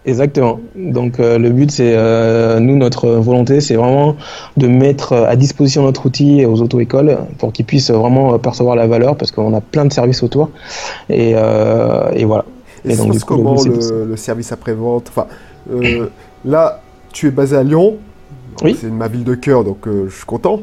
Exactement. 0.06 0.60
Donc 0.76 1.20
euh, 1.20 1.38
le 1.38 1.50
but, 1.50 1.70
c'est 1.70 1.94
euh, 1.94 2.58
nous 2.58 2.76
notre 2.76 3.08
volonté, 3.08 3.60
c'est 3.60 3.74
vraiment 3.74 4.16
de 4.56 4.66
mettre 4.66 5.12
à 5.12 5.36
disposition 5.36 5.82
notre 5.82 6.06
outil 6.06 6.46
aux 6.46 6.62
auto-écoles 6.62 7.18
pour 7.38 7.52
qu'ils 7.52 7.66
puissent 7.66 7.90
vraiment 7.90 8.38
percevoir 8.38 8.76
la 8.76 8.86
valeur, 8.86 9.16
parce 9.16 9.30
qu'on 9.30 9.54
a 9.54 9.60
plein 9.60 9.84
de 9.84 9.92
services 9.92 10.22
autour. 10.22 10.50
Et, 11.10 11.32
euh, 11.34 12.10
et 12.14 12.24
voilà. 12.24 12.46
Et, 12.84 12.96
donc, 12.96 13.12
du 13.12 13.20
coup, 13.20 13.36
comment 13.36 13.62
le, 13.62 14.06
le, 14.06 14.16
service 14.16 14.52
après-vente 14.52 15.08
enfin, 15.08 15.26
euh, 15.72 16.06
là, 16.44 16.80
tu 17.12 17.28
es 17.28 17.30
basé 17.30 17.56
à 17.56 17.62
Lyon. 17.62 17.98
Oui. 18.62 18.76
C'est 18.78 18.90
ma 18.90 19.08
ville 19.08 19.24
de 19.24 19.34
cœur, 19.34 19.64
donc 19.64 19.86
euh, 19.86 20.06
je 20.08 20.16
suis 20.16 20.26
content. 20.26 20.60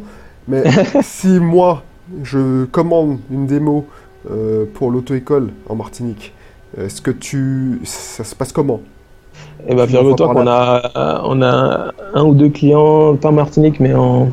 Mais 0.48 0.63
si 1.01 1.39
moi, 1.39 1.84
je 2.24 2.65
commande 2.65 3.20
une 3.32 3.48
démo 3.48 3.86
euh, 4.29 4.65
pour 4.74 4.91
l'auto-école 4.91 5.50
en 5.67 5.75
Martinique, 5.75 6.34
est-ce 6.77 7.01
que 7.01 7.12
tu. 7.12 7.79
Ça 7.84 8.24
se 8.24 8.36
passe 8.36 8.51
comment? 8.51 8.82
Eh 9.67 9.75
bien, 9.75 9.86
figure-toi 9.86 10.33
qu'on 10.33 10.47
a, 10.47 11.21
on 11.25 11.41
a 11.41 11.91
un 12.13 12.24
ou 12.24 12.33
deux 12.33 12.50
clients, 12.50 13.15
pas 13.15 13.29
en 13.29 13.33
Martinique, 13.33 13.79
mais 13.79 13.93
en, 13.93 14.29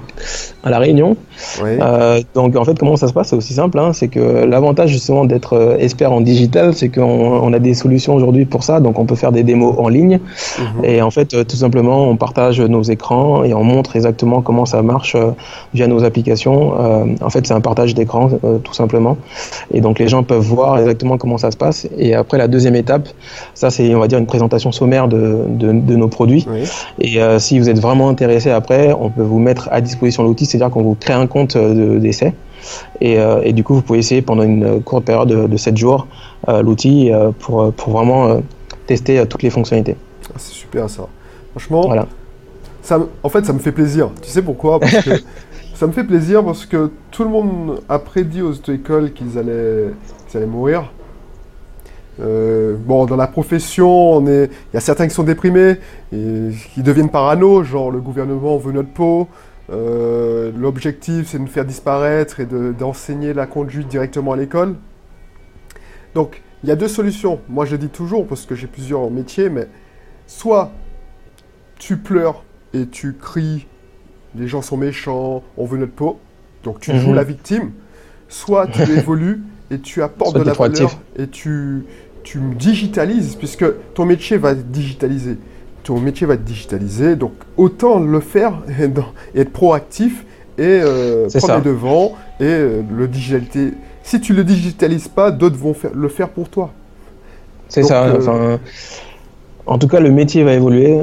à 0.64 0.70
La 0.70 0.78
Réunion. 0.78 1.16
Euh, 1.62 2.20
donc, 2.34 2.56
en 2.56 2.64
fait, 2.64 2.78
comment 2.78 2.96
ça 2.96 3.08
se 3.08 3.12
passe 3.12 3.28
C'est 3.28 3.36
aussi 3.36 3.52
simple. 3.52 3.78
Hein, 3.78 3.92
c'est 3.92 4.08
que 4.08 4.44
l'avantage, 4.44 4.90
justement, 4.90 5.24
d'être 5.24 5.54
euh, 5.54 5.76
expert 5.78 6.10
en 6.12 6.20
digital, 6.22 6.74
c'est 6.74 6.88
qu'on 6.88 7.02
on 7.02 7.52
a 7.52 7.58
des 7.58 7.74
solutions 7.74 8.14
aujourd'hui 8.14 8.46
pour 8.46 8.62
ça. 8.64 8.80
Donc, 8.80 8.98
on 8.98 9.04
peut 9.04 9.14
faire 9.14 9.32
des 9.32 9.42
démos 9.42 9.74
en 9.78 9.88
ligne. 9.88 10.20
Mhm. 10.58 10.84
Et 10.84 11.02
en 11.02 11.10
fait, 11.10 11.34
euh, 11.34 11.44
tout 11.44 11.56
simplement, 11.56 12.08
on 12.08 12.16
partage 12.16 12.60
nos 12.60 12.82
écrans 12.82 13.44
et 13.44 13.52
on 13.52 13.62
montre 13.62 13.96
exactement 13.96 14.40
comment 14.40 14.64
ça 14.64 14.80
marche 14.82 15.14
euh, 15.16 15.32
via 15.74 15.86
nos 15.86 16.02
applications. 16.04 16.74
Euh, 16.80 17.04
en 17.20 17.30
fait, 17.30 17.46
c'est 17.46 17.54
un 17.54 17.60
partage 17.60 17.94
d'écran, 17.94 18.30
tout 18.62 18.74
simplement. 18.74 19.16
Et 19.72 19.80
donc, 19.80 19.98
les 19.98 20.08
gens 20.08 20.22
peuvent 20.22 20.38
voir 20.38 20.78
exactement 20.78 21.18
comment 21.18 21.38
ça 21.38 21.50
se 21.50 21.56
passe. 21.56 21.86
Et 21.98 22.14
après, 22.14 22.38
la 22.38 22.48
deuxième 22.48 22.76
étape, 22.76 23.08
ça, 23.54 23.70
c'est, 23.70 23.94
on 23.94 24.00
va 24.00 24.08
dire, 24.08 24.18
une 24.18 24.26
présentation 24.26 24.72
sommaire 24.72 25.08
de 25.08 25.16
de, 25.24 25.96
nos 25.96 26.08
produits. 26.08 26.46
Et 27.00 27.20
euh, 27.20 27.38
si 27.38 27.58
vous 27.58 27.68
êtes 27.68 27.78
vraiment 27.78 28.08
intéressé 28.08 28.50
après, 28.50 28.92
on 28.92 29.10
peut 29.10 29.22
vous 29.22 29.38
mettre 29.38 29.68
à 29.72 29.80
disposition 29.80 30.22
l'outil, 30.22 30.46
c'est-à-dire 30.46 30.70
qu'on 30.70 30.82
vous 30.82 30.94
crée 30.94 31.14
un 31.14 31.26
compte 31.26 31.56
euh, 31.56 31.98
d'essai. 31.98 32.34
et, 33.00 33.18
euh, 33.18 33.40
et, 33.42 33.52
du 33.52 33.64
coup, 33.64 33.74
vous 33.74 33.82
pouvez 33.82 33.98
essayer 33.98 34.22
pendant 34.22 34.42
une 34.42 34.80
courte 34.82 35.04
période 35.04 35.28
de, 35.28 35.56
7 35.56 35.76
jours 35.76 36.06
l'outil 36.62 37.10
pour, 37.38 37.72
pour 37.72 37.92
vraiment 37.92 38.40
tester 38.86 39.24
toutes 39.26 39.42
les 39.42 39.50
fonctionnalités. 39.50 39.96
Ah, 40.28 40.34
c'est 40.36 40.52
super 40.52 40.88
ça. 40.90 41.06
Franchement, 41.52 41.82
voilà. 41.82 42.06
ça, 42.82 42.98
en 43.22 43.28
fait, 43.28 43.44
ça 43.46 43.52
me 43.52 43.58
fait 43.58 43.72
plaisir. 43.72 44.10
Tu 44.20 44.28
sais 44.28 44.42
pourquoi? 44.42 44.80
Parce 44.80 45.04
que 45.04 45.10
ça 45.74 45.86
me 45.86 45.92
fait 45.92 46.04
plaisir 46.04 46.44
parce 46.44 46.66
que 46.66 46.90
tout 47.10 47.24
le 47.24 47.30
monde 47.30 47.80
a 47.88 47.98
prédit 47.98 48.42
aux 48.42 48.52
auto-écoles 48.52 49.12
qu'ils 49.12 49.38
allaient, 49.38 49.90
qu'ils 50.28 50.38
allaient 50.38 50.46
mourir. 50.46 50.90
Euh, 52.20 52.76
bon, 52.78 53.06
dans 53.06 53.16
la 53.16 53.26
profession, 53.26 54.12
on 54.12 54.26
est... 54.26 54.44
il 54.44 54.74
y 54.74 54.76
a 54.76 54.80
certains 54.80 55.08
qui 55.08 55.14
sont 55.14 55.24
déprimés, 55.24 55.78
et 56.12 56.50
qui 56.74 56.82
deviennent 56.82 57.10
parano, 57.10 57.64
genre 57.64 57.90
le 57.90 58.00
gouvernement 58.00 58.56
veut 58.56 58.72
notre 58.72 58.90
peau. 58.90 59.28
Euh, 59.70 60.52
L'objectif, 60.56 61.28
c'est 61.28 61.38
de 61.38 61.42
nous 61.42 61.48
faire 61.48 61.64
disparaître 61.64 62.40
et 62.40 62.46
d'enseigner 62.46 63.32
la 63.32 63.46
conduite 63.46 63.88
directement 63.88 64.32
à 64.32 64.36
l'école. 64.36 64.76
Donc, 66.14 66.42
il 66.62 66.68
y 66.68 66.72
a 66.72 66.76
deux 66.76 66.88
solutions. 66.88 67.40
Moi, 67.48 67.64
je 67.64 67.76
dis 67.76 67.88
toujours 67.88 68.26
parce 68.26 68.46
que 68.46 68.54
j'ai 68.54 68.66
plusieurs 68.66 69.10
métiers, 69.10 69.48
mais 69.48 69.68
soit 70.26 70.70
tu 71.78 71.96
pleures 71.96 72.44
et 72.72 72.86
tu 72.86 73.14
cries, 73.14 73.66
les 74.36 74.48
gens 74.48 74.62
sont 74.62 74.76
méchants, 74.76 75.42
on 75.56 75.64
veut 75.64 75.78
notre 75.78 75.92
peau, 75.92 76.18
donc 76.62 76.80
tu 76.80 76.96
joues 76.98 77.10
mhm. 77.10 77.14
la 77.14 77.24
victime. 77.24 77.72
Soit 78.28 78.66
tu 78.68 78.82
évolues 78.96 79.42
et 79.70 79.78
tu 79.78 80.02
apportes 80.02 80.36
de 80.36 80.42
la 80.42 80.52
valeur 80.52 80.98
et 81.16 81.26
tu, 81.28 81.84
tu 82.24 82.40
digitalises, 82.58 83.36
puisque 83.36 83.64
ton 83.94 84.06
métier 84.06 84.38
va 84.38 84.54
digitaliser. 84.54 85.36
Ton 85.84 86.00
métier 86.00 86.26
va 86.26 86.34
être 86.34 86.44
digitalisé, 86.44 87.14
donc 87.14 87.32
autant 87.56 88.00
le 88.00 88.20
faire 88.20 88.54
et, 89.34 89.40
être 89.40 89.52
proactif 89.52 90.24
et 90.56 90.62
euh, 90.82 91.28
prendre 91.28 91.56
les 91.56 91.70
devants 91.70 92.12
et 92.40 92.44
euh, 92.44 92.82
le 92.90 93.06
digitaliser. 93.06 93.74
Si 94.02 94.20
tu 94.20 94.32
le 94.32 94.42
digitalises 94.42 95.08
pas, 95.08 95.30
d'autres 95.30 95.56
vont 95.56 95.74
faire, 95.74 95.92
le 95.94 96.08
faire 96.08 96.30
pour 96.30 96.48
toi. 96.48 96.72
C'est 97.68 97.82
ça. 97.82 98.04
Euh, 98.04 98.18
enfin, 98.18 98.58
en 99.66 99.78
tout 99.78 99.88
cas, 99.88 100.00
le 100.00 100.10
métier 100.10 100.42
va 100.42 100.52
évoluer, 100.52 101.00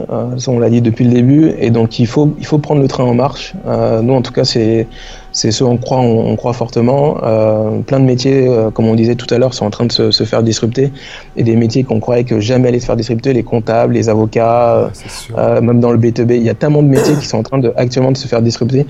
on 0.48 0.60
l'a 0.60 0.70
dit 0.70 0.82
depuis 0.82 1.06
le 1.06 1.12
début, 1.12 1.52
et 1.60 1.72
donc 1.72 1.98
il 1.98 2.06
faut, 2.06 2.36
il 2.38 2.46
faut 2.46 2.60
prendre 2.60 2.82
le 2.82 2.88
train 2.88 3.04
en 3.04 3.16
marche. 3.16 3.56
nous, 3.66 4.14
en 4.14 4.22
tout 4.22 4.32
cas, 4.32 4.44
c'est 4.44 4.88
c'est 5.32 5.52
ce 5.52 5.63
on 5.63 5.78
croit, 5.78 6.00
on, 6.00 6.36
croit 6.36 6.54
fortement. 6.54 7.17
Euh, 7.24 7.80
plein 7.80 8.00
de 8.00 8.06
métiers, 8.06 8.48
euh, 8.48 8.70
comme 8.70 8.88
on 8.88 8.96
disait 8.96 9.15
tout 9.15 9.32
à 9.34 9.38
l'heure, 9.38 9.54
sont 9.54 9.65
en 9.65 9.70
train 9.70 9.86
de 9.86 9.91
se, 9.91 10.12
se, 10.12 10.24
faire 10.24 10.44
disrupter. 10.44 10.91
Et 11.38 11.44
des 11.44 11.56
métiers 11.56 11.84
qu'on 11.84 12.00
croyait 12.00 12.24
que 12.24 12.39
jamais 12.39 12.67
allaient 12.67 12.80
se 12.80 12.86
faire 12.86 12.98
disrupter, 12.98 13.32
les 13.34 13.44
comptables, 13.44 13.94
les 13.94 14.10
avocats, 14.10 14.91
euh, 15.38 15.62
même 15.62 15.80
dans 15.80 15.91
le 15.91 15.98
B2B, 15.98 16.36
il 16.36 16.44
y 16.44 16.50
a 16.50 16.54
tellement 16.54 16.84
de 16.84 16.88
métiers 16.88 17.15
qui 17.15 17.26
sont 17.26 17.38
en 17.38 17.44
train 17.44 17.60
de, 17.60 17.72
actuellement 17.78 18.12
de 18.12 18.17
se 18.17 18.28
faire 18.28 18.41
disrupter. 18.41 18.86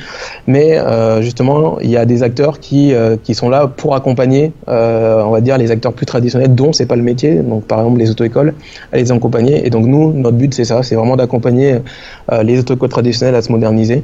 Mais 0.48 0.80
justement, 1.22 1.80
il 1.80 1.90
y 1.90 1.98
a 1.98 2.06
des 2.06 2.24
acteurs 2.24 2.60
qui, 2.60 2.94
qui 3.24 3.36
sont 3.36 3.50
là 3.50 3.68
pour 3.68 3.96
accompagner, 3.96 4.52
on 4.68 5.30
va 5.30 5.42
dire, 5.42 5.58
les 5.58 5.72
acteurs 5.72 5.94
plus 5.94 6.06
traditionnels 6.06 6.56
dont 6.56 6.74
c'est 6.74 6.86
pas 6.86 6.96
le 6.96 7.04
métier. 7.04 7.36
Donc, 7.36 7.66
par 7.66 7.80
exemple, 7.80 8.00
les 8.00 8.10
auto-écoles, 8.10 8.54
à 8.92 8.98
les 8.98 9.12
accompagner. 9.12 9.66
Et 9.66 9.70
donc, 9.70 9.86
nous, 9.86 10.14
notre 10.14 10.38
but, 10.38 10.54
c'est 10.54 10.66
ça, 10.66 10.84
c'est 10.84 10.96
vraiment 10.96 11.16
d'accompagner 11.16 11.80
les 12.44 12.60
auto-écoles 12.60 12.90
traditionnels 12.90 13.36
à 13.36 13.42
se 13.42 13.52
moderniser. 13.52 14.04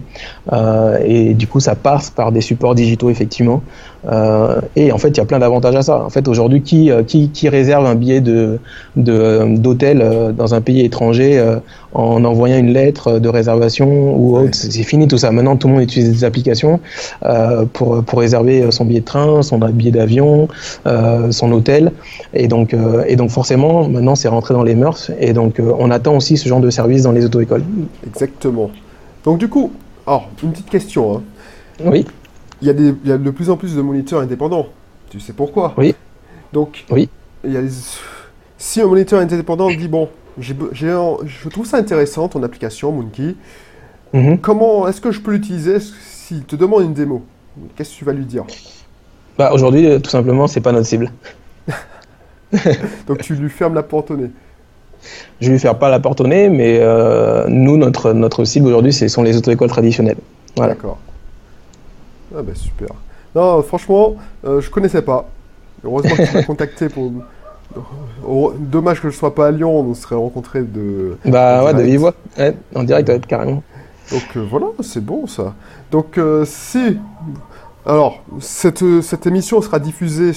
et 1.06 1.34
du 1.34 1.48
coup, 1.48 1.60
ça 1.60 1.76
passe 1.76 2.10
par 2.10 2.27
par 2.28 2.34
des 2.34 2.42
supports 2.42 2.76
digitaux 2.76 3.10
effectivement. 3.10 3.62
Euh, 4.10 4.60
et 4.76 4.92
en 4.92 4.98
fait, 4.98 5.10
il 5.10 5.18
y 5.18 5.22
a 5.22 5.26
plein 5.26 5.40
d'avantages 5.40 5.76
à 5.76 5.82
ça. 5.82 6.04
En 6.04 6.10
fait, 6.10 6.28
aujourd'hui, 6.28 6.62
qui, 6.62 6.92
qui, 7.08 7.30
qui, 7.30 7.48
réserve 7.48 7.86
un 7.86 7.96
billet 7.96 8.20
de 8.20 8.60
d'hôtel 8.98 10.34
dans 10.38 10.54
un 10.54 10.62
pays 10.62 10.82
étranger 10.84 11.42
en 11.94 12.24
envoyant 12.26 12.58
une 12.58 12.74
lettre 12.74 13.20
de 13.20 13.30
réservation 13.30 14.16
ou 14.18 14.38
autre? 14.38 14.54
C'est 14.54 14.84
fini 14.84 15.08
tout 15.08 15.18
ça. 15.18 15.32
Maintenant, 15.32 15.56
tout 15.56 15.68
le 15.68 15.76
monde 15.76 15.84
utilise 15.84 16.12
des 16.12 16.24
applications 16.26 16.80
pour 17.74 18.04
pour 18.04 18.20
réserver 18.20 18.70
son 18.72 18.86
billet 18.86 19.00
de 19.00 19.06
train, 19.06 19.42
son 19.42 19.58
billet 19.58 19.92
d'avion, 19.92 20.48
son 21.32 21.52
hôtel. 21.52 21.92
Et 22.34 22.48
donc 22.48 22.76
et 23.08 23.16
donc 23.16 23.30
forcément, 23.30 23.88
maintenant, 23.88 24.16
c'est 24.16 24.28
rentré 24.28 24.54
dans 24.54 24.64
les 24.64 24.76
mœurs. 24.76 25.12
Et 25.20 25.32
donc, 25.34 25.62
on 25.80 25.90
attend 25.92 26.18
aussi 26.18 26.36
ce 26.38 26.48
genre 26.50 26.62
de 26.62 26.70
service 26.70 27.04
dans 27.04 27.14
les 27.14 27.26
auto-écoles. 27.26 27.64
Exactement. 28.06 28.70
Donc 29.24 29.38
du 29.40 29.50
coup, 29.50 29.72
alors, 30.08 30.30
une 30.42 30.52
petite 30.52 30.70
question. 30.70 31.18
Hein. 31.18 31.22
Oui. 31.84 32.06
Il 32.62 32.68
y, 32.68 32.70
a 32.70 32.74
des, 32.74 32.94
il 33.04 33.10
y, 33.10 33.12
a 33.12 33.18
de 33.18 33.30
plus 33.30 33.50
en 33.50 33.58
plus 33.58 33.76
de 33.76 33.82
moniteurs 33.82 34.22
indépendants. 34.22 34.68
Tu 35.10 35.20
sais 35.20 35.34
pourquoi? 35.34 35.74
Oui. 35.78 35.96
Donc, 36.54 36.86
oui. 36.90 37.10
Il 37.44 37.54
y 37.54 37.58
a 37.58 37.62
si 38.58 38.82
un 38.82 38.88
moniteur 38.88 39.20
indépendant 39.20 39.70
dit 39.70 39.88
bon, 39.88 40.10
je 40.40 41.50
trouve 41.50 41.66
ça 41.66 41.78
intéressant 41.78 42.28
ton 42.28 42.42
application 42.44 42.92
Moonkey. 42.92 43.36
Mhm. 44.14 44.40
Comment 44.40 44.88
est-ce 44.88 45.02
que 45.02 45.12
je 45.12 45.22
peux 45.22 45.32
l'utiliser? 45.32 45.78
S'il 45.80 46.44
te 46.44 46.56
demande 46.56 46.84
une 46.84 46.94
démo 46.94 47.24
Qu'est-ce 47.76 47.92
que 47.92 47.96
tu 47.96 48.06
vas 48.06 48.14
lui 48.14 48.26
dire? 48.26 48.44
Bah, 49.38 49.52
Aujourd'hui, 49.54 49.88
euh, 49.88 50.00
tout 50.00 50.10
simplement, 50.10 50.48
c'est 50.48 50.62
pas 50.62 50.72
notre 50.72 50.88
cible. 50.88 51.12
Donc 53.08 53.22
tu 53.22 53.36
lui 53.36 53.50
fermes 53.50 53.74
la 53.74 53.84
porte 53.84 54.12
au 54.12 54.18
nez. 54.18 54.30
Je 55.42 55.52
lui 55.52 55.60
faire 55.60 55.78
pas 55.78 55.90
la 55.90 56.00
porte 56.00 56.22
au 56.22 56.28
nez, 56.28 56.50
mais 56.50 56.80
euh, 56.80 57.46
nous, 57.48 57.78
notre, 57.78 58.14
notre 58.14 58.46
cible 58.46 58.68
aujourd'hui, 58.68 58.94
ce 58.94 59.08
sont 59.08 59.22
les 59.22 59.38
auto-écoles 59.38 59.70
traditionnelles. 59.70 60.18
Voilà. 60.56 60.74
D'accord. 60.74 60.98
Ah 62.36 62.42
bah 62.42 62.54
super. 62.56 62.90
Non, 63.36 63.62
franchement, 63.62 64.16
euh, 64.46 64.62
je 64.62 64.70
connaissais 64.70 65.02
pas. 65.02 65.30
Heureusement 65.84 66.16
que 66.16 66.28
tu 66.28 66.34
m'as 66.34 66.44
contacté 66.48 66.90
pour. 66.90 67.12
Dommage 68.60 69.02
que 69.02 69.10
je 69.10 69.16
sois 69.16 69.36
pas 69.36 69.48
à 69.48 69.52
Lyon, 69.52 69.80
on 69.80 69.94
serait 69.94 70.16
rencontrés 70.16 70.64
de. 70.64 71.18
Bah 71.26 71.64
ouais, 71.64 71.74
de 71.74 71.82
vive 71.84 72.00
voix. 72.00 72.14
en 72.76 72.84
direct, 72.84 73.10
être 73.10 73.28
carrément. 73.28 73.64
Donc 74.12 74.24
euh, 74.36 74.46
voilà, 74.50 74.68
c'est 74.82 75.04
bon 75.04 75.28
ça. 75.28 75.54
Donc 75.92 76.20
si. 76.46 76.98
Alors, 77.86 78.22
cette, 78.42 79.02
cette 79.02 79.28
émission 79.28 79.62
sera 79.62 79.80
diffusée 79.80 80.32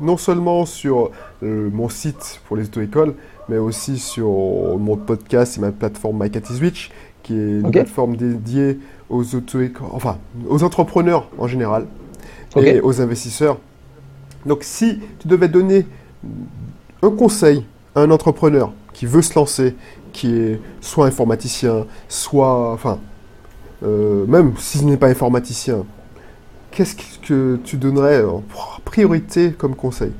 non 0.00 0.16
seulement 0.16 0.64
sur 0.64 1.10
mon 1.42 1.90
site 1.90 2.40
pour 2.46 2.56
les 2.56 2.64
auto-écoles, 2.64 3.14
mais 3.48 3.58
aussi 3.58 3.98
sur 3.98 4.28
mon 4.28 4.96
podcast 4.96 5.58
et 5.58 5.60
ma 5.60 5.72
plateforme 5.72 6.22
MyCatiswitch, 6.22 6.90
qui 7.22 7.34
est 7.34 7.60
une 7.60 7.70
plateforme 7.70 8.16
dédiée 8.16 8.78
aux 9.08 9.34
auto 9.34 9.58
enfin, 9.92 10.18
aux 10.48 10.62
entrepreneurs 10.62 11.28
en 11.38 11.46
général 11.46 11.86
et 12.56 12.80
aux 12.80 13.00
investisseurs. 13.00 13.58
Donc, 14.46 14.62
si 14.62 15.00
tu 15.18 15.28
devais 15.28 15.48
donner 15.48 15.86
un 17.02 17.10
conseil 17.10 17.64
à 17.94 18.00
un 18.00 18.10
entrepreneur 18.10 18.72
qui 18.92 19.06
veut 19.06 19.22
se 19.22 19.34
lancer, 19.34 19.74
qui 20.12 20.34
est 20.34 20.60
soit 20.80 21.06
informaticien, 21.06 21.86
soit, 22.08 22.72
enfin, 22.72 22.98
euh, 23.82 24.26
même 24.26 24.52
si 24.58 24.78
ce 24.78 24.84
n'est 24.84 24.96
pas 24.96 25.08
informaticien, 25.08 25.84
qu'est-ce 26.70 26.94
que 27.26 27.56
tu 27.64 27.76
donnerais 27.76 28.22
en 28.24 28.42
priorité 28.84 29.52
comme 29.52 29.74
conseil? 29.74 30.12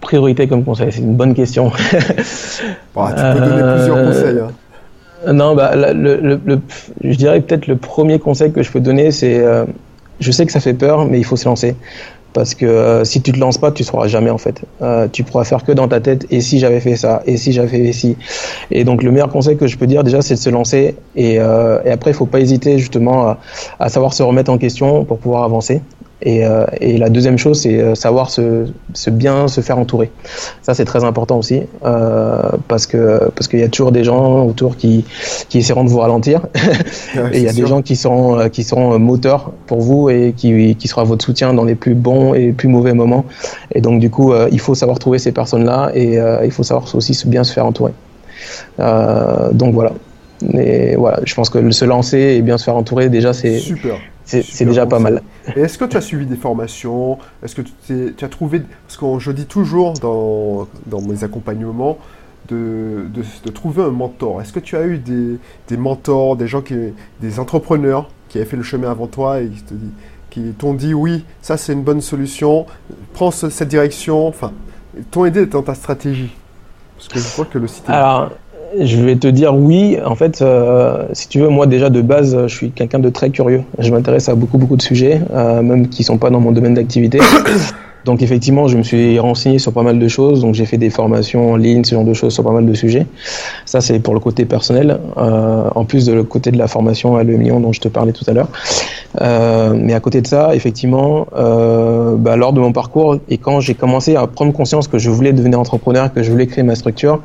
Priorité 0.00 0.46
comme 0.46 0.64
conseil 0.64 0.88
C'est 0.90 1.00
une 1.00 1.14
bonne 1.14 1.34
question. 1.34 1.70
Bah, 2.94 3.12
tu 3.16 3.22
peux 3.22 3.44
donner 3.44 3.74
plusieurs 3.74 3.96
euh, 3.96 4.06
conseils. 4.06 4.38
Hein. 4.38 5.32
Non, 5.32 5.54
bah, 5.54 5.72
le, 5.74 6.40
je 7.02 7.16
dirais 7.16 7.40
peut-être 7.40 7.66
le 7.66 7.76
premier 7.76 8.18
conseil 8.18 8.52
que 8.52 8.62
je 8.62 8.70
peux 8.70 8.80
donner, 8.80 9.10
c'est 9.10 9.38
euh, 9.38 9.64
je 10.20 10.30
sais 10.30 10.46
que 10.46 10.52
ça 10.52 10.60
fait 10.60 10.74
peur, 10.74 11.06
mais 11.06 11.18
il 11.18 11.24
faut 11.24 11.36
se 11.36 11.46
lancer. 11.46 11.74
Parce 12.32 12.54
que 12.54 12.66
euh, 12.66 13.04
si 13.04 13.20
tu 13.20 13.32
te 13.32 13.38
lances 13.38 13.58
pas, 13.58 13.72
tu 13.72 13.82
ne 13.82 13.86
sauras 13.86 14.06
jamais 14.06 14.30
en 14.30 14.38
fait. 14.38 14.62
tu 15.12 15.24
pourras 15.24 15.44
faire 15.44 15.64
que 15.64 15.72
dans 15.72 15.88
ta 15.88 16.00
tête. 16.00 16.26
Et 16.30 16.40
si 16.40 16.58
j'avais 16.58 16.80
fait 16.80 16.96
ça 16.96 17.22
Et 17.26 17.36
si 17.36 17.52
j'avais 17.52 17.68
fait 17.68 17.92
ci 17.92 18.16
Et 18.70 18.84
donc 18.84 19.02
le 19.02 19.10
meilleur 19.10 19.30
conseil 19.30 19.56
que 19.56 19.66
je 19.66 19.76
peux 19.76 19.86
dire 19.86 20.04
déjà, 20.04 20.22
c'est 20.22 20.34
de 20.34 20.40
se 20.40 20.50
lancer. 20.50 20.94
Et, 21.16 21.34
et 21.34 21.40
après, 21.90 22.10
il 22.10 22.14
faut 22.14 22.26
pas 22.26 22.40
hésiter 22.40 22.78
justement 22.78 23.28
à, 23.28 23.38
à, 23.80 23.88
savoir 23.88 24.14
se 24.14 24.22
remettre 24.22 24.52
en 24.52 24.58
question 24.58 25.04
pour 25.04 25.18
pouvoir 25.18 25.42
avancer. 25.44 25.80
Et, 26.24 26.46
euh, 26.46 26.64
et, 26.80 26.96
la 26.96 27.10
deuxième 27.10 27.36
chose, 27.36 27.60
c'est 27.60 27.78
euh, 27.78 27.94
savoir 27.94 28.30
se, 28.30 28.66
se, 28.94 29.10
bien 29.10 29.46
se 29.46 29.60
faire 29.60 29.78
entourer. 29.78 30.10
Ça, 30.62 30.72
c'est 30.72 30.86
très 30.86 31.04
important 31.04 31.38
aussi, 31.38 31.60
euh, 31.84 32.40
parce 32.66 32.86
que 32.86 33.30
parce 33.36 33.46
qu'il 33.46 33.60
y 33.60 33.62
a 33.62 33.68
toujours 33.68 33.92
des 33.92 34.04
gens 34.04 34.46
autour 34.46 34.78
qui, 34.78 35.04
qui 35.50 35.58
essaieront 35.58 35.84
de 35.84 35.90
vous 35.90 35.98
ralentir. 35.98 36.40
et 37.32 37.38
il 37.38 37.42
y 37.42 37.48
a 37.48 37.52
des 37.52 37.66
gens 37.66 37.82
qui 37.82 37.94
seront 37.94 38.48
qui 38.48 38.64
seront 38.64 38.98
moteurs 38.98 39.52
pour 39.66 39.80
vous 39.80 40.08
et 40.08 40.32
qui, 40.34 40.74
qui 40.76 40.88
sera 40.88 41.04
votre 41.04 41.24
soutien 41.24 41.52
dans 41.52 41.64
les 41.64 41.74
plus 41.74 41.94
bons 41.94 42.32
et 42.32 42.46
les 42.46 42.52
plus 42.52 42.68
mauvais 42.68 42.94
moments. 42.94 43.26
Et 43.74 43.82
donc, 43.82 44.00
du 44.00 44.08
coup, 44.08 44.32
il 44.50 44.60
faut 44.60 44.74
savoir 44.74 44.98
trouver 44.98 45.18
ces 45.18 45.32
personnes-là 45.32 45.90
et 45.94 46.18
il 46.44 46.50
faut 46.50 46.62
savoir 46.62 46.86
aussi 46.94 47.20
bien 47.26 47.44
se 47.44 47.52
faire 47.52 47.66
entourer. 47.66 47.92
donc 48.78 49.74
voilà. 49.74 49.92
Mais 50.52 50.94
voilà, 50.96 51.20
je 51.24 51.34
pense 51.34 51.48
que 51.48 51.70
se 51.70 51.84
lancer 51.84 52.18
et 52.18 52.42
bien 52.42 52.58
se 52.58 52.64
faire 52.64 52.76
entourer, 52.76 53.08
déjà. 53.10 53.32
C'est 53.34 54.64
déjà 54.64 54.86
pas 54.86 54.98
mal. 54.98 55.22
Est-ce 55.46 55.78
que 55.78 55.84
tu 55.84 55.96
as 55.96 56.00
suivi 56.00 56.26
des 56.26 56.36
formations? 56.36 57.18
Est-ce 57.42 57.54
que 57.54 57.62
tu, 57.62 58.24
as 58.24 58.28
trouvé. 58.28 58.62
Parce 58.86 58.96
que 58.96 59.18
je 59.18 59.30
dis 59.30 59.46
toujours 59.46 59.94
dans, 59.94 60.68
dans 60.86 61.00
mes 61.02 61.24
accompagnements 61.24 61.98
de, 62.48 63.06
de, 63.08 63.50
trouver 63.50 63.82
un 63.82 63.90
mentor. 63.90 64.42
Est-ce 64.42 64.52
que 64.52 64.60
tu 64.60 64.76
as 64.76 64.84
eu 64.84 64.98
des, 64.98 65.38
des, 65.68 65.76
mentors, 65.76 66.36
des 66.36 66.46
gens 66.46 66.62
qui. 66.62 66.74
des 67.20 67.40
entrepreneurs 67.40 68.10
qui 68.28 68.38
avaient 68.38 68.46
fait 68.46 68.56
le 68.56 68.62
chemin 68.62 68.90
avant 68.90 69.06
toi 69.06 69.40
et 69.40 69.50
qui 70.30 70.52
t'ont 70.58 70.74
dit 70.74 70.94
oui, 70.94 71.24
ça 71.40 71.56
c'est 71.56 71.72
une 71.72 71.84
bonne 71.84 72.00
solution, 72.00 72.66
prends 73.12 73.30
cette 73.30 73.68
direction, 73.68 74.26
enfin, 74.26 74.52
t'ont 75.10 75.24
aidé 75.24 75.46
dans 75.46 75.62
ta 75.62 75.74
stratégie? 75.74 76.34
Parce 76.96 77.08
que 77.08 77.18
je 77.18 77.32
crois 77.32 77.44
que 77.44 77.58
le 77.58 77.68
site. 77.68 77.84
Je 78.80 79.02
vais 79.02 79.16
te 79.16 79.26
dire 79.26 79.54
oui. 79.54 79.98
En 80.04 80.14
fait, 80.14 80.42
euh, 80.42 81.04
si 81.12 81.28
tu 81.28 81.40
veux, 81.40 81.48
moi 81.48 81.66
déjà 81.66 81.90
de 81.90 82.00
base, 82.00 82.36
je 82.46 82.54
suis 82.54 82.70
quelqu'un 82.70 82.98
de 82.98 83.08
très 83.10 83.30
curieux. 83.30 83.62
Je 83.78 83.90
m'intéresse 83.90 84.28
à 84.28 84.34
beaucoup 84.34 84.58
beaucoup 84.58 84.76
de 84.76 84.82
sujets, 84.82 85.20
euh, 85.32 85.62
même 85.62 85.88
qui 85.88 86.04
sont 86.04 86.18
pas 86.18 86.30
dans 86.30 86.40
mon 86.40 86.52
domaine 86.52 86.74
d'activité. 86.74 87.18
Donc 88.04 88.20
effectivement, 88.20 88.68
je 88.68 88.76
me 88.76 88.82
suis 88.82 89.18
renseigné 89.18 89.58
sur 89.58 89.72
pas 89.72 89.82
mal 89.82 89.98
de 89.98 90.08
choses. 90.08 90.42
Donc 90.42 90.54
j'ai 90.54 90.66
fait 90.66 90.76
des 90.76 90.90
formations 90.90 91.52
en 91.52 91.56
ligne, 91.56 91.84
ce 91.84 91.94
genre 91.94 92.04
de 92.04 92.12
choses 92.12 92.34
sur 92.34 92.44
pas 92.44 92.50
mal 92.50 92.66
de 92.66 92.74
sujets. 92.74 93.06
Ça 93.64 93.80
c'est 93.80 93.98
pour 93.98 94.12
le 94.12 94.20
côté 94.20 94.44
personnel, 94.44 95.00
euh, 95.16 95.70
en 95.74 95.86
plus 95.86 96.04
de 96.04 96.12
le 96.12 96.22
côté 96.22 96.50
de 96.50 96.58
la 96.58 96.68
formation 96.68 97.16
à 97.16 97.22
Le 97.22 97.38
Million 97.38 97.60
dont 97.60 97.72
je 97.72 97.80
te 97.80 97.88
parlais 97.88 98.12
tout 98.12 98.24
à 98.28 98.34
l'heure. 98.34 98.48
Mais 99.74 99.94
à 99.94 100.00
côté 100.00 100.20
de 100.20 100.26
ça, 100.26 100.54
effectivement, 100.54 101.26
bah, 101.32 102.36
lors 102.36 102.52
de 102.52 102.60
mon 102.60 102.72
parcours 102.72 103.16
et 103.30 103.38
quand 103.38 103.60
j'ai 103.60 103.74
commencé 103.74 104.16
à 104.16 104.26
prendre 104.26 104.52
conscience 104.52 104.86
que 104.86 104.98
je 104.98 105.08
voulais 105.08 105.32
devenir 105.32 105.58
entrepreneur, 105.58 106.12
que 106.12 106.22
je 106.22 106.30
voulais 106.30 106.46
créer 106.46 106.62
ma 106.62 106.74
structure, 106.74 107.22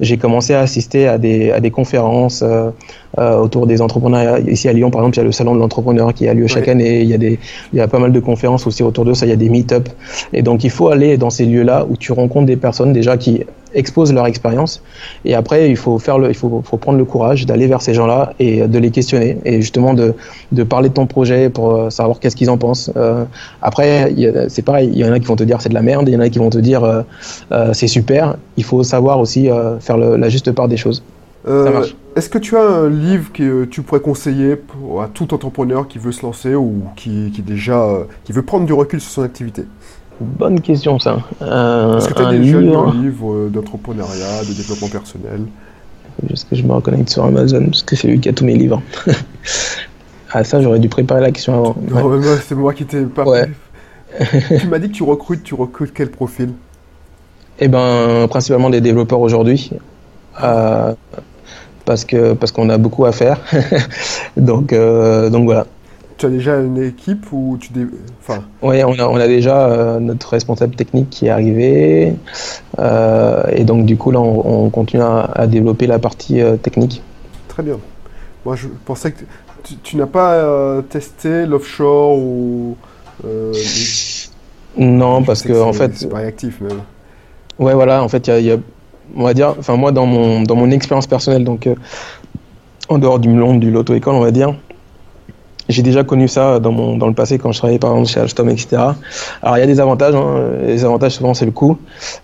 j'ai 0.00 0.16
commencé 0.16 0.54
à 0.54 0.60
assister 0.60 1.08
à 1.08 1.18
des, 1.18 1.50
à 1.50 1.60
des 1.60 1.70
conférences 1.70 2.42
euh, 2.42 2.70
euh, 3.18 3.38
autour 3.38 3.66
des 3.66 3.80
entrepreneurs. 3.80 4.38
Ici 4.48 4.68
à 4.68 4.72
Lyon, 4.72 4.90
par 4.90 5.00
exemple, 5.00 5.16
il 5.16 5.18
y 5.18 5.22
a 5.22 5.24
le 5.24 5.32
salon 5.32 5.54
de 5.54 5.60
l'entrepreneur 5.60 6.12
qui 6.12 6.28
a 6.28 6.34
lieu 6.34 6.46
chaque 6.46 6.68
année. 6.68 7.00
Il 7.00 7.08
y, 7.08 7.14
a 7.14 7.18
des, 7.18 7.38
il 7.72 7.78
y 7.78 7.80
a 7.80 7.88
pas 7.88 7.98
mal 7.98 8.12
de 8.12 8.20
conférences 8.20 8.66
aussi 8.66 8.82
autour 8.82 9.04
de 9.04 9.14
ça. 9.14 9.26
Il 9.26 9.30
y 9.30 9.32
a 9.32 9.36
des 9.36 9.48
meet-up. 9.48 9.88
Et 10.32 10.42
donc, 10.42 10.64
il 10.64 10.70
faut 10.70 10.88
aller 10.88 11.16
dans 11.16 11.30
ces 11.30 11.46
lieux-là 11.46 11.86
où 11.88 11.96
tu 11.96 12.12
rencontres 12.12 12.46
des 12.46 12.56
personnes 12.56 12.92
déjà 12.92 13.16
qui 13.16 13.44
exposent 13.76 14.12
leur 14.12 14.26
expérience. 14.26 14.82
Et 15.24 15.34
après, 15.34 15.70
il 15.70 15.76
faut 15.76 15.98
faire 15.98 16.18
le, 16.18 16.28
il 16.30 16.34
faut, 16.34 16.62
faut 16.64 16.76
prendre 16.76 16.98
le 16.98 17.04
courage 17.04 17.46
d'aller 17.46 17.66
vers 17.66 17.82
ces 17.82 17.94
gens-là 17.94 18.32
et 18.40 18.66
de 18.66 18.78
les 18.78 18.90
questionner 18.90 19.38
et 19.44 19.60
justement 19.60 19.94
de, 19.94 20.14
de 20.52 20.62
parler 20.64 20.88
de 20.88 20.94
ton 20.94 21.06
projet 21.06 21.50
pour 21.50 21.74
euh, 21.74 21.90
savoir 21.90 22.18
qu'est-ce 22.18 22.36
qu'ils 22.36 22.50
en 22.50 22.58
pensent. 22.58 22.90
Euh, 22.96 23.24
après, 23.62 24.12
c'est 24.48 24.62
pareil. 24.62 24.90
Il 24.92 24.98
y 24.98 25.04
en 25.04 25.12
a 25.12 25.20
qui 25.20 25.26
vont 25.26 25.36
te 25.36 25.44
dire 25.44 25.60
c'est 25.60 25.68
de 25.68 25.74
la 25.74 25.82
merde. 25.82 26.08
Il 26.08 26.14
y 26.14 26.16
en 26.16 26.20
a 26.20 26.28
qui 26.28 26.38
vont 26.38 26.50
te 26.50 26.58
dire 26.58 26.84
euh, 26.84 27.02
euh 27.52 27.72
c'est 27.72 27.86
super. 27.86 28.36
Il 28.56 28.64
faut 28.64 28.82
savoir 28.82 29.20
aussi 29.20 29.50
euh, 29.50 29.78
faire 29.80 29.96
le, 29.98 30.16
la 30.16 30.28
juste 30.28 30.50
part 30.52 30.68
des 30.68 30.76
choses. 30.76 31.02
Euh, 31.46 31.84
est-ce 32.16 32.28
que 32.28 32.38
tu 32.38 32.56
as 32.56 32.62
un 32.62 32.88
livre 32.88 33.30
que 33.32 33.64
tu 33.66 33.82
pourrais 33.82 34.00
conseiller 34.00 34.56
à 35.00 35.08
tout 35.12 35.32
entrepreneur 35.32 35.86
qui 35.86 35.98
veut 35.98 36.10
se 36.10 36.22
lancer 36.22 36.56
ou 36.56 36.82
qui, 36.96 37.30
qui 37.32 37.42
déjà 37.42 37.86
qui 38.24 38.32
veut 38.32 38.42
prendre 38.42 38.66
du 38.66 38.72
recul 38.72 39.00
sur 39.00 39.10
son 39.10 39.22
activité? 39.22 39.62
Bonne 40.20 40.60
question, 40.60 40.98
ça. 40.98 41.18
Euh, 41.42 41.98
Est-ce 41.98 42.08
que 42.08 42.14
tu 42.14 42.22
as 42.22 42.32
déjà 42.32 42.60
lu 42.60 42.74
un 42.74 42.94
livre 42.94 43.48
d'entrepreneuriat, 43.48 44.44
de 44.48 44.52
développement 44.52 44.88
personnel? 44.88 45.42
Est-ce 46.32 46.46
que 46.46 46.56
je 46.56 46.62
me 46.62 46.72
reconnecte 46.72 47.10
sur 47.10 47.24
Amazon 47.24 47.66
Parce 47.66 47.82
que 47.82 47.96
c'est 47.96 48.08
lui 48.08 48.20
qui 48.20 48.28
a 48.30 48.32
tous 48.32 48.44
mes 48.44 48.56
livres. 48.56 48.80
ah, 50.32 50.42
ça, 50.44 50.62
j'aurais 50.62 50.78
dû 50.78 50.88
préparer 50.88 51.20
la 51.20 51.30
question 51.30 51.54
avant. 51.54 51.76
Non, 51.90 52.20
c'est 52.42 52.54
moi 52.54 52.72
qui 52.72 52.86
t'ai 52.86 53.02
pas. 53.02 53.24
Ouais. 53.24 53.50
tu 54.60 54.66
m'as 54.68 54.78
dit 54.78 54.88
que 54.88 54.94
tu 54.94 55.02
recrutes, 55.02 55.42
tu 55.42 55.54
recrutes 55.54 55.92
quel 55.92 56.10
profil? 56.10 56.50
Eh 57.58 57.68
ben, 57.68 58.26
principalement 58.28 58.70
des 58.70 58.80
développeurs 58.80 59.20
aujourd'hui. 59.20 59.70
Euh, 60.42 60.94
parce 61.84 62.04
que 62.04 62.32
parce 62.32 62.52
qu'on 62.52 62.70
a 62.70 62.78
beaucoup 62.78 63.04
à 63.04 63.12
faire. 63.12 63.38
donc, 64.38 64.72
euh, 64.72 65.28
donc 65.28 65.44
voilà 65.44 65.66
tu 66.16 66.26
as 66.26 66.30
déjà 66.30 66.58
une 66.58 66.82
équipe 66.82 67.26
ou 67.32 67.58
tu 67.60 67.70
enfin... 68.20 68.42
Oui, 68.62 68.82
on 68.84 68.98
a, 68.98 69.06
on 69.06 69.16
a 69.16 69.26
déjà 69.26 69.66
euh, 69.66 70.00
notre 70.00 70.28
responsable 70.30 70.74
technique 70.74 71.10
qui 71.10 71.26
est 71.26 71.30
arrivé. 71.30 72.14
Euh, 72.78 73.42
et 73.52 73.64
donc, 73.64 73.84
du 73.84 73.96
coup, 73.96 74.10
là, 74.10 74.20
on, 74.20 74.70
continue 74.70 75.02
à, 75.02 75.46
développer 75.46 75.86
la 75.86 75.98
partie 75.98 76.40
euh, 76.40 76.56
technique. 76.56 77.02
Très 77.48 77.62
bien. 77.62 77.78
Moi, 78.44 78.56
je 78.56 78.68
pensais 78.84 79.12
que 79.12 79.24
tu, 79.82 79.96
n'as 79.96 80.06
pas 80.06 80.82
testé 80.88 81.46
l'offshore 81.46 82.18
ou. 82.18 82.76
Non, 84.78 85.22
parce 85.22 85.40
que, 85.40 85.58
en 85.58 85.72
fait. 85.72 85.96
C'est 85.96 86.08
pas 86.10 86.18
réactif, 86.18 86.60
même. 86.60 86.82
Ouais, 87.58 87.72
voilà, 87.72 88.02
en 88.02 88.08
fait, 88.08 88.28
il 88.28 88.44
y, 88.44 88.52
a, 88.52 88.58
On 89.16 89.24
va 89.24 89.32
dire. 89.32 89.54
Enfin, 89.58 89.76
moi, 89.76 89.90
dans 89.90 90.04
mon, 90.04 90.42
dans 90.42 90.54
mon 90.54 90.70
expérience 90.70 91.06
personnelle, 91.06 91.44
donc. 91.44 91.66
en 92.90 92.98
dehors 92.98 93.18
du 93.18 93.30
monde 93.30 93.58
du 93.58 93.70
loto-école, 93.70 94.14
on 94.14 94.20
va 94.20 94.32
dire 94.32 94.54
j'ai 95.68 95.82
déjà 95.82 96.04
connu 96.04 96.28
ça 96.28 96.60
dans, 96.60 96.70
mon, 96.70 96.96
dans 96.96 97.08
le 97.08 97.14
passé 97.14 97.38
quand 97.38 97.52
je 97.52 97.58
travaillais 97.58 97.78
par 97.78 97.90
exemple 97.90 98.08
chez 98.08 98.20
Alstom, 98.20 98.48
etc. 98.48 98.82
Alors 99.42 99.56
il 99.56 99.60
y 99.60 99.62
a 99.62 99.66
des 99.66 99.80
avantages. 99.80 100.14
Hein. 100.14 100.50
Les 100.64 100.84
avantages 100.84 101.12
souvent 101.12 101.34
c'est 101.34 101.44
le 101.44 101.50
coût. 101.50 101.78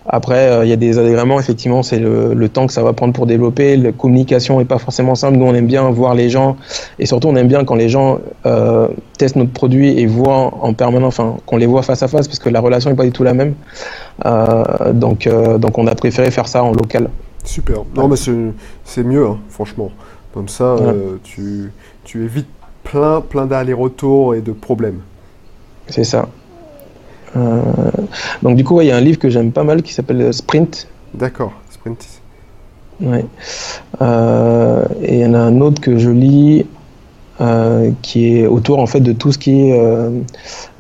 Après 0.07 0.49
euh, 0.49 0.65
il 0.65 0.69
y 0.69 0.73
a 0.73 0.77
des 0.77 0.99
agréments. 0.99 1.41
Effectivement 1.41 1.83
c'est 1.83 1.99
le, 1.99 2.35
le, 2.35 2.49
temps 2.49 2.67
que 2.67 2.73
ça 2.73 2.83
va 2.83 2.93
prendre 2.93 3.13
pour 3.13 3.27
développer. 3.27 3.77
La 3.77 3.93
communication 3.93 4.61
est 4.61 4.65
pas 4.65 4.79
forcément 4.79 5.15
simple. 5.15 5.39
Nous 5.39 5.47
on 5.47 5.55
aime 5.55 5.67
bien 5.67 5.91
voir 5.91 6.15
les 6.15 6.31
gens 6.31 6.57
et 6.99 7.07
surtout 7.07 7.29
on 7.29 7.37
aime 7.37 7.49
bien 7.49 7.65
quand 7.65 7.75
les 7.75 7.89
gens 7.89 8.21
euh, 8.47 8.89
testent 9.19 9.37
notre 9.37 9.53
produit 9.53 9.99
et 9.99 10.07
voient 10.07 10.53
en 10.61 10.73
permanence, 10.73 11.19
enfin 11.19 11.37
qu'on 11.47 11.57
les 11.57 11.67
voit 11.67 11.83
face 11.83 12.03
à 12.03 12.09
face 12.09 12.29
parce 12.29 12.39
que 12.39 12.49
la 12.49 12.61
relation 12.61 12.91
est 12.91 12.97
pas 12.97 13.05
du 13.05 13.13
tout 13.13 13.25
la 13.25 13.35
même. 13.35 13.55
Euh, 14.25 14.93
donc 14.93 15.29
donc 15.59 15.79
on 15.79 15.87
a 15.87 15.95
préféré 15.95 16.31
faire 16.31 16.47
ça 16.47 16.63
en 16.63 16.73
local. 16.73 17.11
Super. 17.45 17.79
Non 17.97 18.07
mais 18.07 18.17
c'est 18.85 19.03
mieux 19.03 19.27
hein, 19.27 19.39
franchement. 19.49 19.91
Comme 20.33 20.49
ça 20.49 20.77
tu 21.25 21.73
tu 22.05 22.25
évites 22.25 22.49
plein, 22.93 23.23
plein 23.23 23.47
d'allers-retours 23.47 24.35
et 24.35 24.43
de 24.43 24.53
problèmes. 24.53 25.01
C'est 25.89 26.05
ça. 26.05 26.29
Euh, 27.37 27.63
donc 28.43 28.57
du 28.57 28.65
coup, 28.65 28.81
il 28.83 28.89
y 28.89 28.91
a 28.91 28.97
un 28.97 29.01
livre 29.01 29.19
que 29.19 29.31
j'aime 29.31 29.51
pas 29.51 29.65
mal 29.65 29.83
qui 29.83 29.95
s'appelle 29.95 30.33
Sprint. 30.35 30.87
D'accord, 31.15 31.53
Sprint. 31.71 32.07
Ouais. 33.01 33.25
Euh, 34.03 34.85
et 35.01 35.15
il 35.15 35.21
y 35.21 35.27
en 35.27 35.33
a 35.33 35.39
un 35.39 35.61
autre 35.63 35.81
que 35.81 35.97
je 35.97 36.11
lis 36.11 36.67
euh, 37.41 37.91
qui 38.03 38.37
est 38.37 38.47
autour 38.47 38.79
en 38.79 38.87
fait 38.87 39.01
de 39.01 39.13
tout 39.13 39.33
ce 39.33 39.39
qui 39.39 39.69
est 39.69 39.73
euh, 39.73 40.11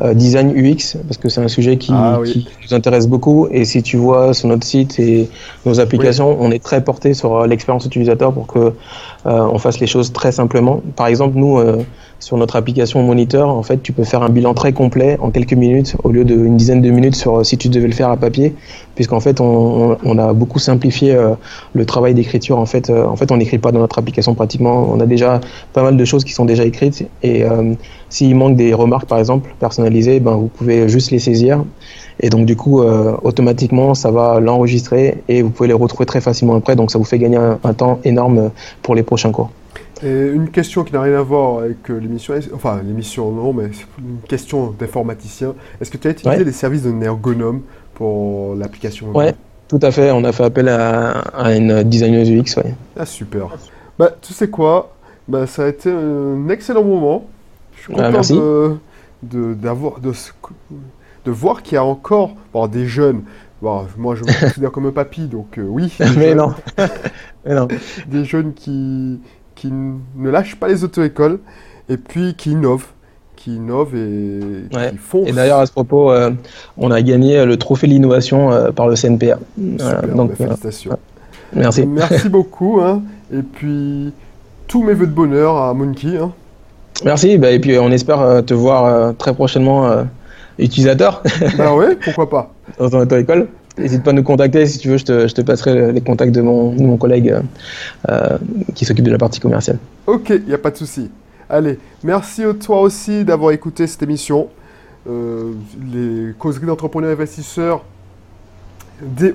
euh 0.00 0.12
design 0.12 0.52
UX 0.54 0.98
parce 1.06 1.16
que 1.16 1.30
c'est 1.30 1.40
un 1.40 1.48
sujet 1.48 1.78
qui, 1.78 1.92
ah 1.94 2.20
qui, 2.24 2.46
nous 2.62 2.74
intéresse 2.74 3.08
beaucoup. 3.08 3.48
Et 3.50 3.64
si 3.64 3.82
tu 3.82 3.96
vois 3.96 4.34
sur 4.34 4.48
notre 4.48 4.66
site 4.66 5.00
et 5.00 5.30
nos 5.64 5.80
applications 5.80 6.36
on 6.40 6.50
est 6.50 6.62
très 6.62 6.84
porté 6.84 7.14
sur 7.14 7.46
l'expérience 7.46 7.86
utilisateur 7.86 8.32
pour 8.32 8.46
que 8.46 8.74
on 9.24 9.58
fasse 9.58 9.80
les 9.80 9.86
choses 9.86 10.12
très 10.12 10.32
simplement. 10.32 10.82
Par 10.94 11.06
exemple 11.06 11.38
nous 11.38 11.58
sur 12.22 12.37
notre 12.37 12.54
application 12.54 13.02
Moniteur, 13.02 13.48
en 13.48 13.64
fait, 13.64 13.82
tu 13.82 13.92
peux 13.92 14.04
faire 14.04 14.22
un 14.22 14.28
bilan 14.28 14.54
très 14.54 14.72
complet 14.72 15.18
en 15.20 15.30
quelques 15.30 15.54
minutes 15.54 15.96
au 16.04 16.12
lieu 16.12 16.24
d'une 16.24 16.56
dizaine 16.56 16.80
de 16.80 16.88
minutes 16.88 17.16
sur 17.16 17.44
si 17.44 17.58
tu 17.58 17.68
devais 17.68 17.88
le 17.88 17.92
faire 17.92 18.11
à 18.11 18.16
papier, 18.16 18.54
puisqu'en 18.94 19.18
fait, 19.18 19.40
on, 19.40 19.96
on, 20.04 20.18
a 20.18 20.32
beaucoup 20.32 20.61
simplifié 20.61 21.16
euh, 21.16 21.35
le 21.74 21.85
travail 21.85 22.14
d'écriture. 22.14 22.58
En 22.58 22.64
fait, 22.64 22.90
euh, 22.90 23.04
en 23.04 23.16
fait, 23.16 23.32
on 23.32 23.38
n'écrit 23.38 23.58
pas 23.58 23.72
dans 23.72 23.80
notre 23.80 23.98
application 23.98 24.37
pratiquement. 24.37 24.88
On 24.88 25.00
a 25.00 25.06
déjà 25.06 25.40
pas 25.72 25.82
mal 25.82 25.96
de 25.96 26.04
choses 26.04 26.22
qui 26.22 26.32
sont 26.32 26.44
déjà 26.44 26.64
écrites. 26.64 27.04
Et 27.24 27.42
euh, 27.42 27.74
s'il 28.08 28.37
manque 28.37 28.54
des 28.54 28.72
remarques, 28.72 29.06
par 29.06 29.18
exemple, 29.18 29.50
personnalisées, 29.58 30.20
ben, 30.20 30.37
vous 30.37 30.46
pouvez 30.46 30.88
juste 30.88 31.11
les 31.11 31.18
saisir. 31.18 31.64
Et 32.20 32.30
donc, 32.30 32.46
du 32.46 32.54
coup, 32.54 32.82
automatiquement, 32.82 33.94
ça 33.94 34.12
va 34.12 34.38
l'enregistrer 34.38 35.22
et 35.28 35.42
vous 35.42 35.50
pouvez 35.50 35.66
les 35.66 35.74
retrouver 35.74 36.06
très 36.06 36.20
facilement 36.20 36.54
après. 36.54 36.76
Donc, 36.76 36.92
ça 36.92 36.98
vous 36.98 37.04
fait 37.04 37.18
gagner 37.18 37.38
un 37.38 37.72
temps 37.72 37.98
énorme 38.04 38.50
pour 38.82 38.94
les 38.94 39.02
prochains 39.02 39.32
cours. 39.32 39.50
Et 40.04 40.26
une 40.32 40.50
question 40.50 40.82
qui 40.82 40.92
n'a 40.92 41.00
rien 41.00 41.18
à 41.18 41.22
voir 41.22 41.60
avec 41.60 41.88
euh, 41.90 41.98
l'émission, 41.98 42.34
enfin 42.54 42.80
l'émission 42.84 43.30
non, 43.30 43.52
mais 43.52 43.70
c'est 43.72 43.86
une 43.98 44.18
question 44.28 44.74
d'informaticien. 44.76 45.54
Est-ce 45.80 45.90
que 45.90 45.96
tu 45.96 46.08
as 46.08 46.10
utilisé 46.10 46.44
les 46.44 46.52
services 46.52 46.82
d'un 46.82 47.00
ergonome 47.00 47.62
pour 47.94 48.56
l'application? 48.56 49.08
Oui, 49.14 49.26
tout 49.68 49.78
à 49.80 49.92
fait. 49.92 50.10
On 50.10 50.24
a 50.24 50.32
fait 50.32 50.44
appel 50.44 50.68
à, 50.68 51.54
une 51.54 51.84
designeuse 51.84 52.30
UX. 52.30 52.60
Ouais. 52.60 52.74
Ah 52.96 53.06
super. 53.06 53.48
Bah, 53.98 54.10
tu 54.20 54.32
sais 54.32 54.48
quoi? 54.48 54.92
Bah, 55.28 55.46
Ça 55.46 55.66
a 55.66 55.68
été 55.68 55.90
un 55.90 56.48
excellent 56.48 56.84
moment. 56.84 57.26
Je 57.76 57.82
suis 57.82 57.94
ah, 57.96 58.10
content 58.10 58.78
de, 59.22 59.54
d'avoir, 59.54 60.00
de, 60.00 60.12
de, 61.24 61.30
voir 61.30 61.62
qu'il 61.62 61.74
y 61.74 61.78
a 61.78 61.84
encore 61.84 62.34
des 62.68 62.86
jeunes. 62.86 63.22
Bon, 63.60 63.86
moi, 63.96 64.16
je 64.16 64.24
me 64.24 64.40
considère 64.46 64.72
comme 64.72 64.86
un 64.86 64.92
papy, 64.92 65.26
donc 65.26 65.58
euh, 65.58 65.62
oui. 65.62 65.96
mais, 66.16 66.34
non. 66.34 66.54
mais 67.44 67.54
non. 67.54 67.68
Des 68.08 68.24
jeunes 68.24 68.52
qui, 68.52 69.20
qui 69.54 69.70
ne 69.70 70.30
lâchent 70.30 70.56
pas 70.56 70.68
les 70.68 70.84
auto-écoles 70.84 71.38
et 71.88 71.96
puis 71.96 72.34
qui 72.34 72.52
innovent 72.52 72.88
qui 73.42 73.56
innovent 73.56 73.96
et 73.96 74.68
qui 74.70 74.96
font. 74.98 75.24
Et 75.24 75.32
d'ailleurs, 75.32 75.58
à 75.58 75.66
ce 75.66 75.72
propos, 75.72 76.12
euh, 76.12 76.30
on 76.78 76.92
a 76.92 77.02
gagné 77.02 77.44
le 77.44 77.56
trophée 77.56 77.88
de 77.88 77.92
l'innovation 77.92 78.52
euh, 78.52 78.70
par 78.70 78.86
le 78.86 78.94
CNPA. 78.94 79.38
donc, 79.56 80.30
bah, 80.30 80.36
félicitations. 80.36 80.98
merci. 81.52 81.84
Merci 81.86 82.28
beaucoup. 82.28 82.80
Hein. 82.80 83.02
Et 83.32 83.42
puis, 83.42 84.12
tous 84.68 84.84
mes 84.84 84.94
voeux 84.94 85.08
de 85.08 85.12
bonheur 85.12 85.56
à 85.56 85.74
Monkey. 85.74 86.16
Hein. 86.18 86.30
Merci. 87.04 87.36
Bah, 87.36 87.50
et 87.50 87.58
puis, 87.58 87.78
on 87.78 87.90
espère 87.90 88.20
euh, 88.20 88.42
te 88.42 88.54
voir 88.54 89.16
très 89.16 89.34
prochainement 89.34 90.04
utilisateur. 90.58 91.22
bah 91.58 91.74
ouais, 91.74 91.96
pourquoi 92.04 92.30
pas. 92.30 92.52
Dans 92.78 92.90
ton 92.90 93.00
auto-école. 93.00 93.48
N'hésite 93.78 94.02
pas 94.02 94.11
à 94.11 94.14
nous 94.14 94.22
contacter 94.22 94.66
si 94.66 94.78
tu 94.78 94.88
veux, 94.88 94.98
je 94.98 95.04
te, 95.04 95.26
je 95.28 95.35
te 95.35 95.40
passerai 95.40 95.92
les 95.92 96.00
contacts 96.00 96.32
de 96.32 96.42
mon, 96.42 96.74
de 96.74 96.82
mon 96.82 96.96
collègue 96.96 97.35
euh, 98.08 98.38
qui 98.74 98.85
s'occupe 98.85 99.04
de 99.04 99.11
la 99.11 99.18
partie 99.18 99.40
commerciale. 99.40 99.78
Ok, 100.06 100.28
il 100.30 100.44
n'y 100.44 100.54
a 100.54 100.58
pas 100.58 100.70
de 100.70 100.76
souci. 100.76 101.11
Allez, 101.48 101.78
merci 102.02 102.44
à 102.44 102.52
toi 102.54 102.80
aussi 102.80 103.24
d'avoir 103.24 103.52
écouté 103.52 103.87
cette 103.87 104.02
émission. 104.02 104.48
Euh, 105.08 105.52
les 105.92 106.32
causeries 106.38 106.66
d'entrepreneurs 106.66 107.12
investisseurs 107.12 107.82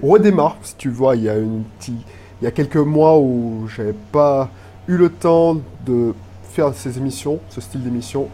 redémarrent. 0.02 0.58
Si 0.62 0.76
tu 0.78 0.90
vois, 0.90 1.16
il 1.16 1.24
y 1.24 1.30
a, 1.30 1.38
une 1.38 1.64
il 1.88 1.96
y 2.44 2.48
a 2.48 2.52
quelques 2.52 2.78
mois 2.78 3.18
où 3.20 3.68
j'avais 3.76 3.96
pas 4.12 4.50
eu 4.88 4.98
le 4.98 5.10
temps 5.10 5.58
de 5.86 6.14
faire 6.52 6.74
ces 6.74 6.98
émissions, 6.98 7.40
ce 7.50 7.62
style 7.62 7.84
d'émission. 7.84 8.28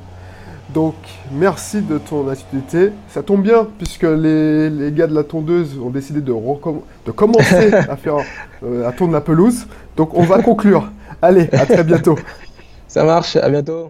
Donc, 0.74 0.96
merci 1.32 1.82
de 1.82 2.00
ton 2.00 2.28
assiduité. 2.28 2.92
Ça 3.10 3.22
tombe 3.22 3.44
bien, 3.44 3.68
puisque 3.78 4.04
les, 4.04 4.70
les, 4.72 4.92
gars 4.92 5.06
de 5.06 5.14
la 5.14 5.24
tondeuse 5.24 5.78
ont 5.78 5.92
décidé 5.92 6.20
de, 6.20 6.34
de 6.34 7.12
commencer 7.12 7.74
à 7.90 7.96
faire 7.96 8.18
euh, 8.64 8.88
à 8.88 8.92
tondre 8.92 9.14
la 9.14 9.22
pelouse. 9.22 9.68
Donc, 9.96 10.16
on 10.16 10.24
va 10.24 10.42
conclure. 10.42 10.90
Allez, 11.22 11.48
à 11.54 11.66
très 11.66 11.84
bientôt. 11.84 12.18
Ça 12.88 13.04
marche, 13.04 13.36
à 13.36 13.50
bientôt. 13.50 13.82